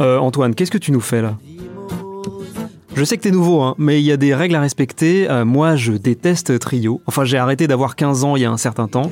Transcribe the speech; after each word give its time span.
Euh, 0.00 0.18
Antoine, 0.18 0.54
qu'est-ce 0.54 0.70
que 0.70 0.78
tu 0.78 0.92
nous 0.92 1.00
fais 1.00 1.22
là? 1.22 1.36
Je 2.94 3.04
sais 3.04 3.16
que 3.16 3.22
t'es 3.22 3.30
nouveau, 3.30 3.60
hein, 3.60 3.74
mais 3.78 4.00
il 4.00 4.04
y 4.04 4.12
a 4.12 4.16
des 4.16 4.34
règles 4.34 4.54
à 4.54 4.60
respecter. 4.60 5.28
Euh, 5.28 5.44
moi, 5.44 5.76
je 5.76 5.92
déteste 5.92 6.58
Trio. 6.58 7.02
Enfin, 7.06 7.24
j'ai 7.24 7.36
arrêté 7.36 7.66
d'avoir 7.66 7.94
15 7.94 8.24
ans 8.24 8.36
il 8.36 8.42
y 8.42 8.44
a 8.46 8.50
un 8.50 8.56
certain 8.56 8.88
temps. 8.88 9.10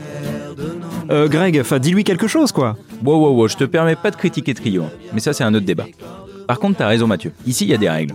Euh, 1.10 1.28
Greg, 1.28 1.58
enfin, 1.60 1.78
dis-lui 1.78 2.02
quelque 2.02 2.26
chose, 2.26 2.50
quoi. 2.50 2.76
Wow, 3.04 3.18
wow, 3.18 3.36
wow, 3.36 3.48
je 3.48 3.56
te 3.56 3.64
permets 3.64 3.96
pas 3.96 4.10
de 4.10 4.16
critiquer 4.16 4.54
Trio, 4.54 4.84
hein. 4.84 4.90
mais 5.12 5.20
ça 5.20 5.34
c'est 5.34 5.44
un 5.44 5.52
autre 5.52 5.66
débat. 5.66 5.84
Par 6.46 6.58
contre, 6.58 6.78
t'as 6.78 6.86
raison 6.86 7.06
Mathieu, 7.06 7.32
ici 7.46 7.64
il 7.64 7.70
y 7.70 7.74
a 7.74 7.78
des 7.78 7.90
règles. 7.90 8.14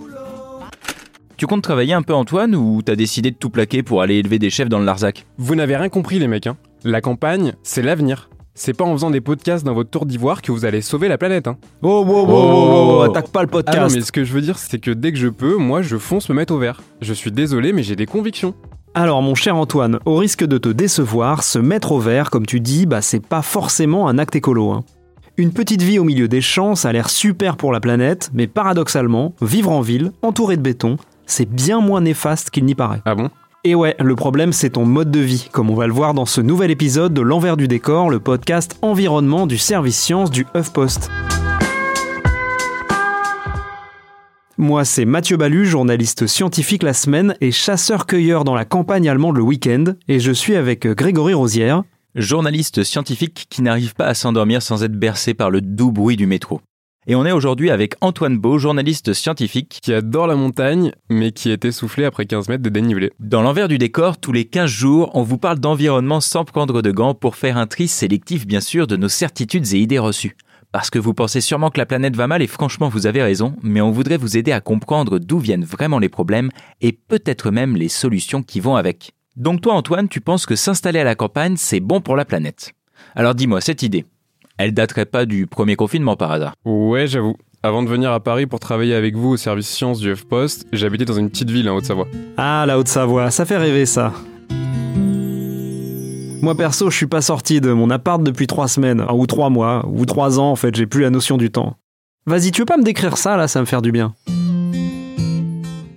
Tu 1.38 1.45
comptes 1.45 1.61
travailler 1.61 1.94
un 1.94 2.02
peu 2.02 2.14
Antoine 2.14 2.56
ou 2.56 2.81
t'as 2.81 2.95
décidé 2.95 3.31
de 3.31 3.36
tout 3.36 3.50
plaquer 3.52 3.83
pour 3.83 4.02
aller 4.02 4.16
élever 4.16 4.39
des 4.39 4.50
chefs 4.50 4.70
dans 4.70 4.80
le 4.80 4.86
Larzac? 4.86 5.26
Vous 5.38 5.56
n'avez 5.56 5.78
rien 5.78 5.89
compris 5.89 6.17
les 6.17 6.28
mecs, 6.28 6.48
hein. 6.48 6.58
La 6.83 7.02
campagne, 7.02 7.54
c'est 7.64 7.81
l'avenir. 7.81 8.30
C'est 8.61 8.73
pas 8.73 8.83
en 8.83 8.91
faisant 8.91 9.09
des 9.09 9.21
podcasts 9.21 9.63
dans 9.65 9.73
votre 9.73 9.89
tour 9.89 10.05
d'ivoire 10.05 10.41
que 10.41 10.52
vous 10.52 10.65
allez 10.65 10.81
sauver 10.81 11.07
la 11.07 11.17
planète, 11.17 11.47
hein. 11.47 11.55
Oh, 11.81 12.03
wow, 12.05 13.02
attaque 13.03 13.29
pas 13.29 13.41
le 13.41 13.47
Ah 13.52 13.55
non, 13.55 13.63
podcast. 13.63 13.95
mais 13.95 14.02
ce 14.02 14.11
que 14.11 14.25
je 14.25 14.33
veux 14.33 14.41
dire, 14.41 14.57
c'est 14.57 14.79
que 14.79 14.91
dès 14.91 15.13
que 15.13 15.17
je 15.17 15.29
peux, 15.29 15.55
moi, 15.55 15.81
je 15.81 15.95
fonce 15.95 16.27
me 16.27 16.35
mettre 16.35 16.53
au 16.53 16.57
vert. 16.57 16.81
Je 16.99 17.13
suis 17.13 17.31
désolé, 17.31 17.71
mais 17.71 17.83
j'ai 17.83 17.95
des 17.95 18.05
convictions. 18.05 18.53
Alors, 18.95 19.21
mon 19.21 19.33
cher 19.33 19.55
Antoine, 19.55 19.99
au 20.03 20.17
risque 20.17 20.43
de 20.45 20.57
te 20.57 20.67
décevoir, 20.67 21.41
se 21.43 21.57
mettre 21.57 21.93
au 21.93 21.99
vert, 22.02 22.30
comme 22.31 22.45
tu 22.45 22.59
dis, 22.59 22.85
bah, 22.85 23.02
c'est 23.02 23.25
pas 23.25 23.41
forcément 23.41 24.09
un 24.09 24.17
acte 24.17 24.35
écolo. 24.35 24.71
hein. 24.71 24.83
Une 25.37 25.53
petite 25.53 25.81
vie 25.81 25.97
au 25.97 26.03
milieu 26.03 26.27
des 26.27 26.41
champs, 26.41 26.75
ça 26.75 26.89
a 26.89 26.91
l'air 26.91 27.09
super 27.09 27.55
pour 27.55 27.71
la 27.71 27.80
planète, 27.80 28.30
mais 28.33 28.47
paradoxalement, 28.47 29.35
vivre 29.41 29.71
en 29.71 29.80
ville, 29.80 30.11
entouré 30.21 30.57
de 30.57 30.61
béton, 30.61 30.97
c'est 31.25 31.49
bien 31.49 31.80
moins 31.80 32.02
néfaste 32.02 32.49
qu'il 32.49 32.65
n'y 32.65 32.75
paraît. 32.75 33.02
Ah 33.05 33.15
bon? 33.15 33.30
Et 33.65 33.75
ouais, 33.75 33.93
le 33.99 34.15
problème 34.15 34.53
c'est 34.53 34.69
ton 34.69 34.85
mode 34.85 35.11
de 35.11 35.19
vie, 35.19 35.49
comme 35.52 35.69
on 35.69 35.75
va 35.75 35.85
le 35.85 35.91
voir 35.91 36.13
dans 36.13 36.25
ce 36.25 36.39
nouvel 36.39 36.71
épisode 36.71 37.13
de 37.13 37.19
L'envers 37.19 37.57
du 37.57 37.67
décor, 37.67 38.09
le 38.09 38.21
podcast 38.21 38.77
environnement 38.81 39.47
du 39.47 39.57
service 39.57 39.99
science 39.99 40.31
du 40.31 40.45
HuffPost. 40.55 41.09
Moi, 44.57 44.85
c'est 44.85 45.03
Mathieu 45.03 45.35
Balu, 45.35 45.65
journaliste 45.65 46.25
scientifique 46.25 46.83
la 46.83 46.93
semaine 46.93 47.35
et 47.41 47.52
chasseur-cueilleur 47.52 48.45
dans 48.45 48.55
la 48.55 48.63
campagne 48.63 49.09
allemande 49.09 49.35
le 49.35 49.43
week-end, 49.43 49.83
et 50.07 50.21
je 50.21 50.31
suis 50.31 50.55
avec 50.55 50.87
Grégory 50.87 51.33
Rosière. 51.33 51.83
Journaliste 52.15 52.83
scientifique 52.83 53.47
qui 53.49 53.61
n'arrive 53.61 53.93
pas 53.93 54.05
à 54.05 54.13
s'endormir 54.13 54.61
sans 54.61 54.85
être 54.85 54.97
bercé 54.97 55.33
par 55.33 55.49
le 55.49 55.59
doux 55.59 55.91
bruit 55.91 56.15
du 56.15 56.27
métro. 56.27 56.61
Et 57.09 57.15
on 57.15 57.25
est 57.25 57.31
aujourd'hui 57.31 57.71
avec 57.71 57.95
Antoine 58.02 58.38
Beau, 58.38 58.59
journaliste 58.59 59.13
scientifique. 59.13 59.79
Qui 59.81 59.93
adore 59.95 60.27
la 60.27 60.35
montagne, 60.35 60.91
mais 61.09 61.31
qui 61.31 61.49
est 61.49 61.65
essoufflé 61.65 62.05
après 62.05 62.27
15 62.27 62.49
mètres 62.49 62.61
de 62.61 62.70
dénivelé. 62.70 63.11
Dans 63.20 63.42
l'envers 63.42 63.67
du 63.67 63.80
décor, 63.80 64.20
tous 64.20 64.31
les 64.31 64.45
15 64.45 64.70
jours, 64.70 65.09
on 65.15 65.23
vous 65.23 65.39
parle 65.39 65.58
d'environnement 65.58 66.21
sans 66.21 66.45
prendre 66.45 66.83
de 66.83 66.92
gants 66.92 67.15
pour 67.15 67.36
faire 67.36 67.58
un 67.58 67.65
tri 67.65 67.87
sélectif 67.87 68.45
bien 68.45 68.61
sûr 68.61 68.86
de 68.86 68.95
nos 68.95 69.09
certitudes 69.09 69.73
et 69.73 69.80
idées 69.80 69.98
reçues. 69.98 70.37
Parce 70.71 70.92
que 70.92 70.99
vous 70.99 71.15
pensez 71.15 71.42
sûrement 71.42 71.71
que 71.71 71.80
la 71.80 71.87
planète 71.87 72.15
va 72.15 72.27
mal 72.27 72.43
et 72.43 72.48
franchement 72.48 72.89
vous 72.89 73.08
avez 73.08 73.23
raison, 73.23 73.55
mais 73.64 73.81
on 73.81 73.89
voudrait 73.89 74.17
vous 74.17 74.37
aider 74.37 74.52
à 74.52 74.61
comprendre 74.61 75.17
d'où 75.17 75.39
viennent 75.39 75.65
vraiment 75.65 75.98
les 75.98 76.09
problèmes 76.09 76.52
et 76.80 76.92
peut-être 76.92 77.49
même 77.49 77.75
les 77.75 77.89
solutions 77.89 78.43
qui 78.43 78.59
vont 78.59 78.75
avec. 78.75 79.14
Donc 79.36 79.61
toi 79.61 79.73
Antoine, 79.73 80.09
tu 80.09 80.21
penses 80.21 80.45
que 80.45 80.55
s'installer 80.55 80.99
à 80.99 81.05
la 81.05 81.15
campagne, 81.15 81.55
c'est 81.58 81.80
bon 81.80 82.02
pour 82.02 82.15
la 82.15 82.25
planète? 82.25 82.73
Alors 83.15 83.33
dis-moi, 83.33 83.61
cette 83.61 83.81
idée, 83.81 84.05
elle 84.59 84.73
daterait 84.73 85.05
pas 85.05 85.25
du 85.25 85.47
premier 85.47 85.75
confinement 85.75 86.17
par 86.17 86.31
hasard 86.31 86.53
Ouais, 86.65 87.08
j'avoue. 87.08 87.37
Avant 87.64 87.81
de 87.81 87.89
venir 87.89 88.11
à 88.11 88.20
Paris 88.20 88.45
pour 88.45 88.59
travailler 88.59 88.93
avec 88.93 89.15
vous 89.15 89.30
au 89.30 89.37
service 89.37 89.67
sciences 89.67 89.99
du 89.99 90.11
HuffPost, 90.11 90.67
j'habitais 90.71 91.05
dans 91.05 91.14
une 91.14 91.30
petite 91.30 91.49
ville 91.49 91.70
en 91.70 91.75
Haute-Savoie. 91.77 92.08
Ah, 92.37 92.65
la 92.67 92.77
Haute-Savoie, 92.77 93.31
ça 93.31 93.45
fait 93.45 93.58
rêver 93.58 93.86
ça. 93.86 94.14
Moi 96.42 96.55
perso, 96.55 96.89
je 96.89 96.95
suis 96.95 97.08
pas 97.08 97.21
sorti 97.21 97.59
de 97.59 97.71
mon 97.71 97.89
appart 97.89 98.21
depuis 98.21 98.48
trois 98.48 98.67
semaines, 98.67 99.05
ou 99.14 99.25
trois 99.27 99.49
mois, 99.49 99.86
ou 99.89 100.05
trois 100.05 100.39
ans 100.39 100.52
en 100.52 100.55
fait, 100.55 100.75
j'ai 100.75 100.86
plus 100.86 101.02
la 101.02 101.09
notion 101.09 101.37
du 101.37 101.52
temps. 101.52 101.75
Vas-y, 102.25 102.52
tu 102.52 102.61
veux 102.61 102.65
pas 102.65 102.77
me 102.77 102.83
décrire 102.83 103.17
ça 103.17 103.37
là, 103.37 103.48
ça 103.48 103.59
va 103.59 103.61
me 103.61 103.65
faire 103.65 103.81
du 103.81 103.92
bien. 103.92 104.14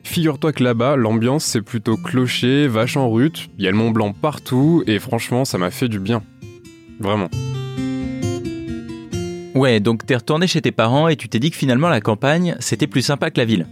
Figure-toi 0.05 0.53
que 0.53 0.63
là-bas, 0.63 0.97
l'ambiance 0.97 1.45
c'est 1.45 1.63
plutôt 1.63 1.97
clocher, 1.97 2.67
vache 2.69 2.97
en 2.97 3.11
rut, 3.11 3.49
il 3.59 3.65
y 3.65 3.69
a 3.69 3.71
le 3.71 3.77
Mont 3.77 3.91
Blanc 3.91 4.13
partout, 4.13 4.83
et 4.87 4.99
franchement, 4.99 5.45
ça 5.45 5.59
m'a 5.59 5.71
fait 5.71 5.89
du 5.89 5.99
bien. 6.01 6.23
Vraiment. 7.01 7.29
Ouais, 9.55 9.81
donc 9.81 10.07
t'es 10.07 10.17
retourné 10.17 10.47
chez 10.47 10.63
tes 10.63 10.73
parents 10.73 11.09
et 11.09 11.17
tu 11.17 11.29
t'es 11.29 11.39
dit 11.39 11.51
que 11.51 11.57
finalement 11.57 11.91
la 11.91 12.01
campagne, 12.01 12.57
c'était 12.59 12.87
plus 12.87 13.03
sympa 13.03 13.31
que 13.31 13.39
la 13.39 13.45
ville. 13.45 13.67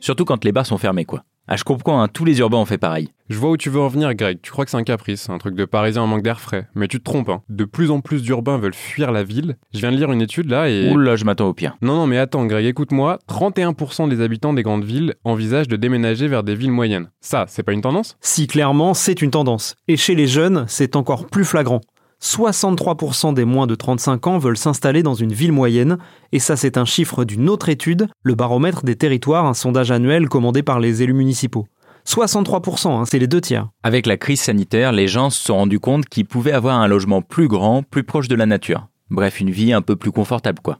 Surtout 0.00 0.26
quand 0.26 0.44
les 0.44 0.52
bars 0.52 0.66
sont 0.66 0.76
fermés, 0.76 1.06
quoi. 1.06 1.24
Ah, 1.48 1.56
je 1.56 1.64
comprends, 1.64 2.02
hein, 2.02 2.08
tous 2.08 2.24
les 2.24 2.40
urbains 2.40 2.58
ont 2.58 2.64
fait 2.64 2.76
pareil. 2.76 3.08
Je 3.28 3.38
vois 3.38 3.50
où 3.50 3.56
tu 3.56 3.70
veux 3.70 3.80
en 3.80 3.86
venir, 3.86 4.12
Greg. 4.14 4.40
Tu 4.42 4.50
crois 4.50 4.64
que 4.64 4.70
c'est 4.72 4.76
un 4.76 4.82
caprice, 4.82 5.30
un 5.30 5.38
truc 5.38 5.54
de 5.54 5.64
parisien 5.64 6.02
en 6.02 6.06
manque 6.08 6.22
d'air 6.22 6.40
frais. 6.40 6.66
Mais 6.74 6.88
tu 6.88 6.98
te 6.98 7.04
trompes, 7.04 7.28
hein. 7.28 7.42
De 7.48 7.64
plus 7.64 7.92
en 7.92 8.00
plus 8.00 8.22
d'urbains 8.22 8.58
veulent 8.58 8.74
fuir 8.74 9.12
la 9.12 9.22
ville. 9.22 9.56
Je 9.72 9.78
viens 9.78 9.92
de 9.92 9.96
lire 9.96 10.10
une 10.10 10.20
étude 10.20 10.50
là 10.50 10.68
et. 10.68 10.90
Oula, 10.90 11.14
je 11.14 11.24
m'attends 11.24 11.46
au 11.46 11.54
pire. 11.54 11.76
Non, 11.82 11.94
non, 11.94 12.06
mais 12.08 12.18
attends, 12.18 12.44
Greg, 12.46 12.66
écoute-moi. 12.66 13.20
31% 13.28 14.08
des 14.08 14.20
habitants 14.20 14.52
des 14.52 14.64
grandes 14.64 14.84
villes 14.84 15.14
envisagent 15.24 15.68
de 15.68 15.76
déménager 15.76 16.26
vers 16.26 16.42
des 16.42 16.56
villes 16.56 16.72
moyennes. 16.72 17.10
Ça, 17.20 17.46
c'est 17.48 17.62
pas 17.62 17.72
une 17.72 17.80
tendance? 17.80 18.16
Si 18.20 18.48
clairement, 18.48 18.92
c'est 18.92 19.22
une 19.22 19.30
tendance. 19.30 19.76
Et 19.86 19.96
chez 19.96 20.16
les 20.16 20.26
jeunes, 20.26 20.64
c'est 20.66 20.96
encore 20.96 21.26
plus 21.26 21.44
flagrant. 21.44 21.80
63% 22.22 23.34
des 23.34 23.44
moins 23.44 23.66
de 23.66 23.74
35 23.74 24.26
ans 24.26 24.38
veulent 24.38 24.56
s'installer 24.56 25.02
dans 25.02 25.14
une 25.14 25.32
ville 25.32 25.52
moyenne, 25.52 25.98
et 26.32 26.38
ça 26.38 26.56
c'est 26.56 26.78
un 26.78 26.84
chiffre 26.84 27.24
d'une 27.24 27.48
autre 27.48 27.68
étude, 27.68 28.08
le 28.22 28.34
baromètre 28.34 28.84
des 28.84 28.96
territoires, 28.96 29.46
un 29.46 29.54
sondage 29.54 29.90
annuel 29.90 30.28
commandé 30.28 30.62
par 30.62 30.80
les 30.80 31.02
élus 31.02 31.14
municipaux. 31.14 31.66
63%, 32.06 32.88
hein, 32.88 33.04
c'est 33.04 33.18
les 33.18 33.26
deux 33.26 33.40
tiers. 33.40 33.68
Avec 33.82 34.06
la 34.06 34.16
crise 34.16 34.40
sanitaire, 34.40 34.92
les 34.92 35.08
gens 35.08 35.28
se 35.28 35.44
sont 35.44 35.56
rendus 35.56 35.80
compte 35.80 36.06
qu'ils 36.06 36.24
pouvaient 36.24 36.52
avoir 36.52 36.80
un 36.80 36.86
logement 36.86 37.20
plus 37.20 37.48
grand, 37.48 37.82
plus 37.82 38.04
proche 38.04 38.28
de 38.28 38.36
la 38.36 38.46
nature. 38.46 38.88
Bref, 39.10 39.40
une 39.40 39.50
vie 39.50 39.72
un 39.72 39.82
peu 39.82 39.96
plus 39.96 40.12
confortable, 40.12 40.60
quoi. 40.62 40.78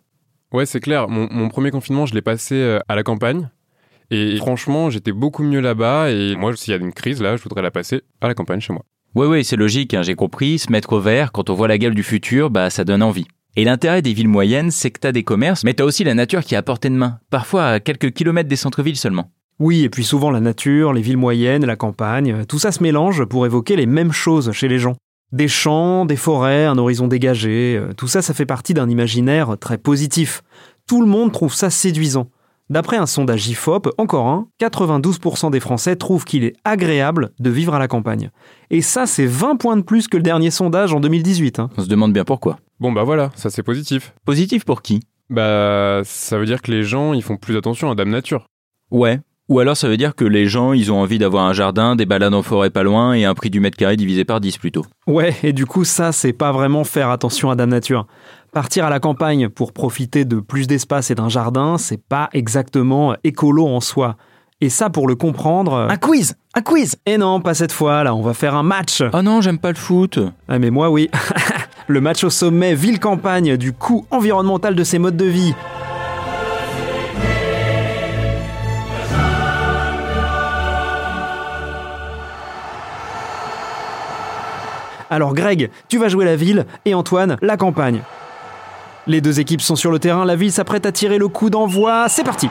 Ouais, 0.52 0.66
c'est 0.66 0.80
clair. 0.80 1.08
Mon, 1.08 1.28
mon 1.30 1.48
premier 1.48 1.72
confinement, 1.72 2.06
je 2.06 2.14
l'ai 2.14 2.22
passé 2.22 2.54
euh, 2.54 2.78
à 2.88 2.94
la 2.94 3.02
campagne. 3.02 3.50
Et 4.10 4.36
franchement, 4.36 4.90
j'étais 4.90 5.12
beaucoup 5.12 5.42
mieux 5.42 5.60
là-bas. 5.60 6.10
Et 6.10 6.36
moi, 6.36 6.54
s'il 6.56 6.72
y 6.72 6.76
a 6.76 6.80
une 6.80 6.92
crise 6.92 7.20
là, 7.20 7.36
je 7.36 7.42
voudrais 7.42 7.62
la 7.62 7.72
passer 7.72 8.02
à 8.20 8.28
la 8.28 8.34
campagne 8.34 8.60
chez 8.60 8.72
moi. 8.72 8.84
Ouais, 9.16 9.26
ouais, 9.26 9.44
c'est 9.44 9.56
logique, 9.56 9.94
hein, 9.94 10.02
j'ai 10.02 10.14
compris. 10.14 10.58
Se 10.58 10.70
mettre 10.70 10.92
au 10.92 11.00
vert, 11.00 11.32
quand 11.32 11.48
on 11.48 11.54
voit 11.54 11.68
la 11.68 11.78
gueule 11.78 11.94
du 11.94 12.02
futur, 12.02 12.50
bah 12.50 12.68
ça 12.68 12.84
donne 12.84 13.02
envie. 13.02 13.26
Et 13.56 13.64
l'intérêt 13.64 14.02
des 14.02 14.12
villes 14.12 14.28
moyennes, 14.28 14.70
c'est 14.70 14.90
que 14.90 15.00
t'as 15.00 15.10
des 15.10 15.22
commerces, 15.22 15.64
mais 15.64 15.72
t'as 15.72 15.84
aussi 15.84 16.04
la 16.04 16.12
nature 16.12 16.44
qui 16.44 16.52
est 16.52 16.58
à 16.58 16.62
portée 16.62 16.90
de 16.90 16.96
main. 16.96 17.18
Parfois 17.30 17.66
à 17.66 17.80
quelques 17.80 18.12
kilomètres 18.12 18.50
des 18.50 18.56
centres-villes 18.56 18.98
seulement. 18.98 19.30
Oui, 19.58 19.84
et 19.84 19.88
puis 19.88 20.04
souvent 20.04 20.30
la 20.30 20.40
nature, 20.40 20.92
les 20.92 21.00
villes 21.00 21.16
moyennes, 21.16 21.64
la 21.64 21.76
campagne, 21.76 22.44
tout 22.44 22.58
ça 22.58 22.72
se 22.72 22.82
mélange 22.82 23.24
pour 23.24 23.46
évoquer 23.46 23.74
les 23.74 23.86
mêmes 23.86 24.12
choses 24.12 24.52
chez 24.52 24.68
les 24.68 24.78
gens. 24.78 24.96
Des 25.32 25.48
champs, 25.48 26.04
des 26.04 26.16
forêts, 26.16 26.66
un 26.66 26.76
horizon 26.76 27.08
dégagé, 27.08 27.78
euh, 27.80 27.94
tout 27.94 28.08
ça, 28.08 28.20
ça 28.20 28.34
fait 28.34 28.44
partie 28.44 28.74
d'un 28.74 28.90
imaginaire 28.90 29.56
très 29.58 29.78
positif. 29.78 30.42
Tout 30.86 31.00
le 31.00 31.08
monde 31.08 31.32
trouve 31.32 31.54
ça 31.54 31.70
séduisant. 31.70 32.28
D'après 32.68 32.96
un 32.96 33.06
sondage 33.06 33.46
IFOP, 33.46 33.90
encore 33.96 34.26
un, 34.26 34.48
92% 34.60 35.52
des 35.52 35.60
Français 35.60 35.94
trouvent 35.94 36.24
qu'il 36.24 36.42
est 36.42 36.54
agréable 36.64 37.30
de 37.38 37.48
vivre 37.48 37.74
à 37.74 37.78
la 37.78 37.86
campagne. 37.86 38.30
Et 38.70 38.82
ça, 38.82 39.06
c'est 39.06 39.26
20 39.26 39.54
points 39.56 39.76
de 39.76 39.82
plus 39.82 40.08
que 40.08 40.16
le 40.16 40.22
dernier 40.24 40.50
sondage 40.50 40.92
en 40.92 40.98
2018. 40.98 41.60
hein. 41.60 41.70
On 41.76 41.82
se 41.82 41.88
demande 41.88 42.12
bien 42.12 42.24
pourquoi. 42.24 42.58
Bon, 42.80 42.90
bah 42.90 43.04
voilà, 43.04 43.30
ça 43.36 43.50
c'est 43.50 43.62
positif. 43.62 44.14
Positif 44.24 44.64
pour 44.64 44.82
qui? 44.82 45.00
Bah, 45.30 46.00
ça 46.04 46.38
veut 46.38 46.46
dire 46.46 46.60
que 46.60 46.72
les 46.72 46.82
gens, 46.82 47.12
ils 47.14 47.22
font 47.22 47.36
plus 47.36 47.56
attention 47.56 47.88
à 47.90 47.94
Dame 47.94 48.10
Nature. 48.10 48.48
Ouais. 48.90 49.20
Ou 49.48 49.60
alors 49.60 49.76
ça 49.76 49.88
veut 49.88 49.96
dire 49.96 50.16
que 50.16 50.24
les 50.24 50.46
gens, 50.46 50.72
ils 50.72 50.90
ont 50.90 51.00
envie 51.00 51.18
d'avoir 51.18 51.46
un 51.46 51.52
jardin, 51.52 51.94
des 51.94 52.04
balades 52.04 52.34
en 52.34 52.42
forêt 52.42 52.70
pas 52.70 52.82
loin 52.82 53.12
et 53.12 53.24
un 53.24 53.34
prix 53.34 53.48
du 53.48 53.60
mètre 53.60 53.76
carré 53.76 53.96
divisé 53.96 54.24
par 54.24 54.40
10 54.40 54.58
plutôt. 54.58 54.84
Ouais, 55.06 55.36
et 55.44 55.52
du 55.52 55.66
coup, 55.66 55.84
ça, 55.84 56.10
c'est 56.10 56.32
pas 56.32 56.50
vraiment 56.50 56.82
faire 56.82 57.10
attention 57.10 57.48
à 57.48 57.54
Dame 57.54 57.70
Nature. 57.70 58.08
Partir 58.52 58.86
à 58.86 58.90
la 58.90 59.00
campagne 59.00 59.48
pour 59.48 59.72
profiter 59.72 60.24
de 60.24 60.40
plus 60.40 60.66
d'espace 60.66 61.10
et 61.10 61.14
d'un 61.14 61.28
jardin, 61.28 61.78
c'est 61.78 62.02
pas 62.02 62.28
exactement 62.32 63.14
écolo 63.24 63.66
en 63.66 63.80
soi. 63.80 64.16
Et 64.62 64.70
ça, 64.70 64.88
pour 64.88 65.06
le 65.06 65.14
comprendre... 65.14 65.86
Un 65.90 65.96
quiz 65.96 66.34
Un 66.54 66.62
quiz 66.62 66.96
Et 67.04 67.18
non, 67.18 67.40
pas 67.40 67.52
cette 67.52 67.72
fois, 67.72 68.04
là, 68.04 68.14
on 68.14 68.22
va 68.22 68.32
faire 68.32 68.54
un 68.54 68.62
match. 68.62 69.02
Oh 69.12 69.20
non, 69.20 69.42
j'aime 69.42 69.58
pas 69.58 69.68
le 69.68 69.76
foot. 69.76 70.18
Ah 70.48 70.58
mais 70.58 70.70
moi 70.70 70.88
oui. 70.88 71.10
le 71.86 72.00
match 72.00 72.24
au 72.24 72.30
sommet 72.30 72.74
ville-campagne 72.74 73.58
du 73.58 73.74
coût 73.74 74.06
environnemental 74.10 74.74
de 74.74 74.84
ces 74.84 74.98
modes 74.98 75.16
de 75.16 75.26
vie. 75.26 75.54
Alors 85.10 85.34
Greg, 85.34 85.70
tu 85.88 85.98
vas 85.98 86.08
jouer 86.08 86.24
la 86.24 86.36
ville 86.36 86.66
et 86.84 86.94
Antoine, 86.94 87.36
la 87.42 87.56
campagne. 87.56 88.02
Les 89.08 89.20
deux 89.20 89.38
équipes 89.38 89.60
sont 89.60 89.76
sur 89.76 89.92
le 89.92 90.00
terrain, 90.00 90.24
la 90.24 90.34
ville 90.34 90.50
s'apprête 90.50 90.84
à 90.84 90.90
tirer 90.90 91.18
le 91.18 91.28
coup 91.28 91.48
d'envoi, 91.48 92.08
c'est 92.08 92.24
parti 92.24 92.48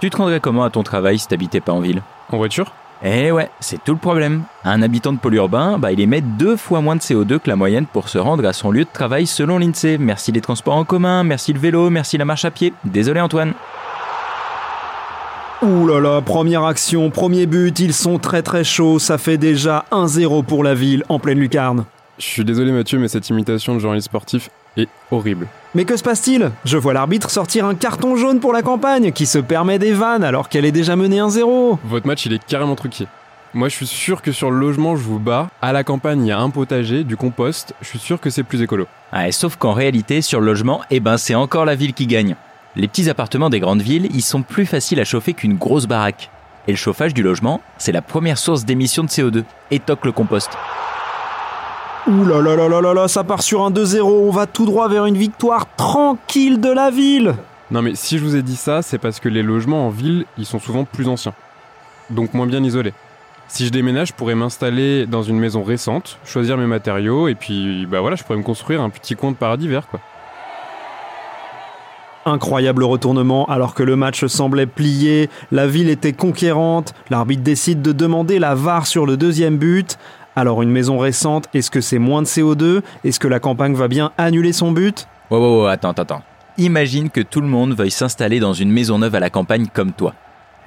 Tu 0.00 0.08
te 0.08 0.16
rendrais 0.16 0.40
comment 0.40 0.64
à 0.64 0.70
ton 0.70 0.82
travail 0.82 1.18
si 1.18 1.28
t'habitais 1.28 1.60
pas 1.60 1.72
en 1.72 1.80
ville? 1.80 2.02
En 2.30 2.38
voiture? 2.38 2.72
Eh 3.02 3.30
ouais, 3.30 3.50
c'est 3.60 3.82
tout 3.84 3.92
le 3.92 3.98
problème. 3.98 4.42
Un 4.64 4.80
habitant 4.80 5.12
de 5.12 5.18
pôle 5.18 5.34
urbain, 5.34 5.78
bah, 5.78 5.92
il 5.92 6.00
émet 6.00 6.22
deux 6.22 6.56
fois 6.56 6.80
moins 6.80 6.96
de 6.96 7.00
CO2 7.00 7.38
que 7.40 7.48
la 7.48 7.56
moyenne 7.56 7.84
pour 7.84 8.08
se 8.08 8.16
rendre 8.16 8.46
à 8.46 8.54
son 8.54 8.70
lieu 8.70 8.84
de 8.84 8.90
travail 8.90 9.26
selon 9.26 9.58
l'INSEE. 9.58 9.98
Merci 9.98 10.32
les 10.32 10.40
transports 10.40 10.76
en 10.76 10.84
commun, 10.84 11.24
merci 11.24 11.52
le 11.52 11.58
vélo, 11.58 11.90
merci 11.90 12.16
la 12.16 12.24
marche 12.24 12.46
à 12.46 12.50
pied. 12.50 12.72
Désolé 12.84 13.20
Antoine. 13.20 13.52
Ouh 15.60 15.86
là 15.86 16.00
là, 16.00 16.22
première 16.22 16.64
action, 16.64 17.10
premier 17.10 17.44
but, 17.44 17.78
ils 17.80 17.92
sont 17.92 18.18
très 18.18 18.42
très 18.42 18.64
chauds, 18.64 18.98
ça 18.98 19.18
fait 19.18 19.36
déjà 19.36 19.84
1-0 19.92 20.42
pour 20.44 20.64
la 20.64 20.72
ville 20.72 21.04
en 21.10 21.18
pleine 21.18 21.38
lucarne. 21.38 21.84
Je 22.18 22.24
suis 22.24 22.44
désolé 22.44 22.72
Mathieu, 22.72 22.98
mais 22.98 23.08
cette 23.08 23.28
imitation 23.28 23.74
de 23.74 23.78
journaliste 23.78 24.06
sportif 24.06 24.50
est 24.76 24.88
horrible. 25.10 25.46
Mais 25.74 25.84
que 25.84 25.96
se 25.96 26.02
passe-t-il? 26.02 26.50
Je 26.64 26.76
vois 26.76 26.92
l'arbitre 26.92 27.30
sortir 27.30 27.66
un 27.66 27.74
carton 27.74 28.16
jaune 28.16 28.40
pour 28.40 28.52
la 28.52 28.62
campagne 28.62 29.12
qui 29.12 29.26
se 29.26 29.38
permet 29.38 29.78
des 29.78 29.92
vannes 29.92 30.24
alors 30.24 30.48
qu'elle 30.48 30.64
est 30.64 30.72
déjà 30.72 30.96
menée 30.96 31.20
1-0. 31.20 31.78
Votre 31.84 32.06
match, 32.06 32.26
il 32.26 32.32
est 32.32 32.44
carrément 32.44 32.74
truqué. 32.74 33.06
Moi, 33.52 33.68
je 33.68 33.74
suis 33.74 33.86
sûr 33.86 34.22
que 34.22 34.30
sur 34.30 34.50
le 34.50 34.58
logement, 34.58 34.94
je 34.94 35.02
vous 35.02 35.18
bats. 35.18 35.48
À 35.60 35.72
la 35.72 35.82
campagne, 35.82 36.24
il 36.24 36.28
y 36.28 36.32
a 36.32 36.38
un 36.38 36.50
potager, 36.50 37.02
du 37.02 37.16
compost. 37.16 37.74
Je 37.80 37.86
suis 37.88 37.98
sûr 37.98 38.20
que 38.20 38.30
c'est 38.30 38.44
plus 38.44 38.62
écolo. 38.62 38.86
Ah, 39.10 39.26
et 39.26 39.32
sauf 39.32 39.56
qu'en 39.56 39.72
réalité, 39.72 40.22
sur 40.22 40.38
le 40.38 40.46
logement, 40.46 40.82
eh 40.90 41.00
ben, 41.00 41.16
c'est 41.16 41.34
encore 41.34 41.64
la 41.64 41.74
ville 41.74 41.92
qui 41.92 42.06
gagne. 42.06 42.36
Les 42.76 42.86
petits 42.86 43.10
appartements 43.10 43.50
des 43.50 43.58
grandes 43.58 43.82
villes, 43.82 44.08
ils 44.14 44.22
sont 44.22 44.42
plus 44.42 44.66
faciles 44.66 45.00
à 45.00 45.04
chauffer 45.04 45.34
qu'une 45.34 45.56
grosse 45.56 45.86
baraque. 45.86 46.30
Et 46.68 46.72
le 46.72 46.76
chauffage 46.76 47.14
du 47.14 47.24
logement, 47.24 47.60
c'est 47.78 47.90
la 47.90 48.02
première 48.02 48.38
source 48.38 48.64
d'émissions 48.64 49.02
de 49.02 49.08
CO2. 49.08 49.42
Et 49.72 49.80
toque 49.80 50.04
le 50.04 50.12
compost. 50.12 50.50
Ouh 52.10 52.24
là 52.24 52.40
là 52.40 52.56
là 52.56 52.68
là 52.68 52.80
là 52.80 52.92
là, 52.92 53.06
ça 53.06 53.22
part 53.22 53.40
sur 53.40 53.62
un 53.62 53.70
2-0, 53.70 54.02
on 54.02 54.30
va 54.32 54.46
tout 54.46 54.66
droit 54.66 54.88
vers 54.88 55.06
une 55.06 55.16
victoire 55.16 55.72
tranquille 55.76 56.60
de 56.60 56.68
la 56.68 56.90
ville. 56.90 57.36
Non 57.70 57.82
mais 57.82 57.94
si 57.94 58.18
je 58.18 58.24
vous 58.24 58.34
ai 58.34 58.42
dit 58.42 58.56
ça, 58.56 58.82
c'est 58.82 58.98
parce 58.98 59.20
que 59.20 59.28
les 59.28 59.44
logements 59.44 59.86
en 59.86 59.90
ville, 59.90 60.24
ils 60.36 60.44
sont 60.44 60.58
souvent 60.58 60.82
plus 60.82 61.06
anciens. 61.06 61.34
Donc 62.10 62.34
moins 62.34 62.48
bien 62.48 62.64
isolés. 62.64 62.94
Si 63.46 63.64
je 63.64 63.70
déménage, 63.70 64.08
je 64.08 64.12
pourrais 64.14 64.34
m'installer 64.34 65.06
dans 65.06 65.22
une 65.22 65.38
maison 65.38 65.62
récente, 65.62 66.18
choisir 66.24 66.56
mes 66.56 66.66
matériaux, 66.66 67.28
et 67.28 67.36
puis 67.36 67.86
bah 67.86 68.00
voilà, 68.00 68.16
je 68.16 68.24
pourrais 68.24 68.38
me 68.38 68.42
construire 68.42 68.80
un 68.80 68.90
petit 68.90 69.14
coin 69.14 69.30
de 69.30 69.36
paradis 69.36 69.68
vert 69.68 69.86
quoi. 69.86 70.00
Incroyable 72.26 72.84
retournement 72.84 73.46
alors 73.46 73.72
que 73.72 73.82
le 73.82 73.96
match 73.96 74.26
semblait 74.26 74.66
plié, 74.66 75.30
la 75.52 75.66
ville 75.66 75.88
était 75.88 76.12
conquérante, 76.12 76.92
l'arbitre 77.08 77.42
décide 77.42 77.82
de 77.82 77.92
demander 77.92 78.38
la 78.38 78.54
VAR 78.56 78.86
sur 78.86 79.06
le 79.06 79.16
deuxième 79.16 79.58
but. 79.58 79.96
Alors 80.36 80.62
une 80.62 80.70
maison 80.70 80.98
récente, 80.98 81.48
est-ce 81.54 81.70
que 81.70 81.80
c'est 81.80 81.98
moins 81.98 82.22
de 82.22 82.26
CO2 82.26 82.82
Est-ce 83.04 83.18
que 83.18 83.28
la 83.28 83.40
campagne 83.40 83.74
va 83.74 83.88
bien 83.88 84.12
annuler 84.16 84.52
son 84.52 84.70
but? 84.70 85.08
Ouais, 85.30 85.38
ouais, 85.38 85.62
ouais, 85.64 85.70
attends, 85.70 85.90
attends. 85.90 86.22
Imagine 86.56 87.10
que 87.10 87.20
tout 87.20 87.40
le 87.40 87.48
monde 87.48 87.74
veuille 87.74 87.90
s'installer 87.90 88.38
dans 88.38 88.52
une 88.52 88.70
maison 88.70 88.98
neuve 88.98 89.14
à 89.14 89.20
la 89.20 89.30
campagne 89.30 89.66
comme 89.72 89.92
toi. 89.92 90.14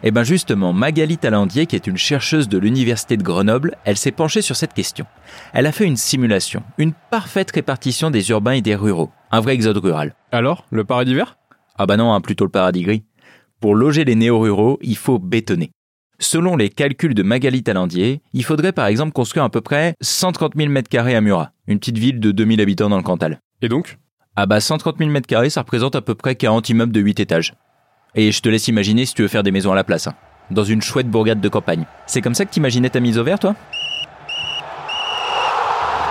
Eh 0.06 0.12
ben 0.12 0.24
justement, 0.24 0.74
Magali 0.74 1.18
Talandier, 1.18 1.65
qui 1.65 1.77
est 1.77 1.88
une 1.88 1.98
chercheuse 1.98 2.50
de 2.50 2.57
l'Université 2.57 3.15
de 3.15 3.24
Grenoble, 3.24 3.77
elle 3.86 3.95
s'est 3.95 4.12
penchée 4.12 4.42
sur 4.42 4.57
cette 4.57 4.74
question. 4.74 5.06
Elle 5.54 5.66
a 5.66 5.71
fait 5.71 5.86
une 5.86 5.95
simulation, 5.95 6.62
une 6.77 6.92
parfaite 7.09 7.51
répartition 7.51 8.12
des 8.12 8.30
urbains 8.31 8.51
et 8.51 8.62
des 8.62 8.75
ruraux, 8.75 9.12
un 9.31 9.39
vrai 9.39 9.54
exode 9.54 9.77
rural. 9.77 10.13
Alors, 10.33 10.66
le 10.71 10.83
paradis 10.83 11.13
vert? 11.13 11.38
Ah 11.77 11.86
bah 11.86 11.95
non, 11.95 12.13
hein, 12.13 12.19
plutôt 12.19 12.44
le 12.44 12.51
paradis 12.51 12.81
gris. 12.81 13.04
Pour 13.62 13.75
loger 13.75 14.04
les 14.04 14.16
néo-ruraux, 14.16 14.77
il 14.81 14.98
faut 14.98 15.19
bétonner. 15.19 15.71
Selon 16.19 16.56
les 16.56 16.69
calculs 16.69 17.15
de 17.15 17.24
Magali 17.24 17.63
Talandier, 17.63 18.21
il 18.33 18.44
faudrait 18.44 18.71
par 18.71 18.86
exemple 18.86 19.13
construire 19.13 19.44
à 19.44 19.50
peu 19.50 19.62
près 19.62 19.95
130 20.01 20.54
000 20.56 20.71
m2 20.71 21.15
à 21.15 21.21
Murat, 21.21 21.51
une 21.68 21.80
petite 21.80 21.98
ville 21.98 22.19
de 22.19 22.31
2000 22.31 22.62
habitants 22.62 22.89
dans 22.89 22.98
le 22.98 23.04
Cantal. 23.04 23.42
Et 23.62 23.69
donc? 23.69 23.98
Ah 24.36 24.45
bah 24.45 24.60
130 24.60 24.98
000 25.00 25.10
m2, 25.10 25.50
ça 25.50 25.62
représente 25.62 25.95
à 25.95 26.01
peu 26.01 26.15
près 26.15 26.36
40 26.36 26.69
immeubles 26.69 26.92
de 26.92 27.01
8 27.01 27.19
étages. 27.19 27.56
Et 28.15 28.31
je 28.31 28.42
te 28.42 28.50
laisse 28.50 28.68
imaginer 28.68 29.06
si 29.06 29.15
tu 29.15 29.24
veux 29.24 29.27
faire 29.27 29.44
des 29.44 29.51
maisons 29.51 29.71
à 29.71 29.75
la 29.75 29.83
place, 29.83 30.07
hein, 30.07 30.13
dans 30.51 30.63
une 30.63 30.81
chouette 30.81 31.10
bourgade 31.10 31.42
de 31.42 31.50
campagne. 31.50 31.86
C'est 32.06 32.21
comme 32.21 32.36
ça 32.36 32.45
que 32.45 32.51
t'imaginais 32.51 32.92
ta 32.92 33.00
mise 33.00 33.18
au 33.18 33.24
vert, 33.24 33.39
toi? 33.39 33.56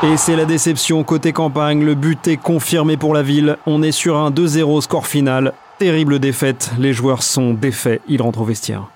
Et 0.02 0.16
c'est 0.16 0.34
la 0.34 0.46
déception 0.46 1.04
côté 1.04 1.32
campagne, 1.32 1.84
le 1.84 1.94
but 1.94 2.26
est 2.26 2.36
confirmé 2.36 2.96
pour 2.96 3.14
la 3.14 3.22
ville, 3.22 3.56
on 3.66 3.84
est 3.84 3.92
sur 3.92 4.16
un 4.16 4.32
2-0 4.32 4.80
score 4.80 5.06
final. 5.06 5.52
Terrible 5.78 6.18
défaite, 6.18 6.72
les 6.78 6.92
joueurs 6.92 7.22
sont 7.22 7.54
défaits, 7.54 8.02
ils 8.08 8.20
rentrent 8.20 8.40
au 8.40 8.44
vestiaire. 8.44 8.88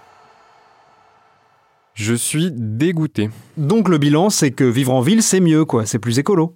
Je 1.96 2.12
suis 2.12 2.50
dégoûté. 2.52 3.30
Donc 3.56 3.88
le 3.88 3.96
bilan, 3.96 4.28
c'est 4.28 4.50
que 4.50 4.64
vivre 4.64 4.92
en 4.92 5.00
ville, 5.00 5.22
c'est 5.22 5.40
mieux, 5.40 5.64
quoi, 5.64 5.86
c'est 5.86 5.98
plus 5.98 6.18
écolo. 6.18 6.54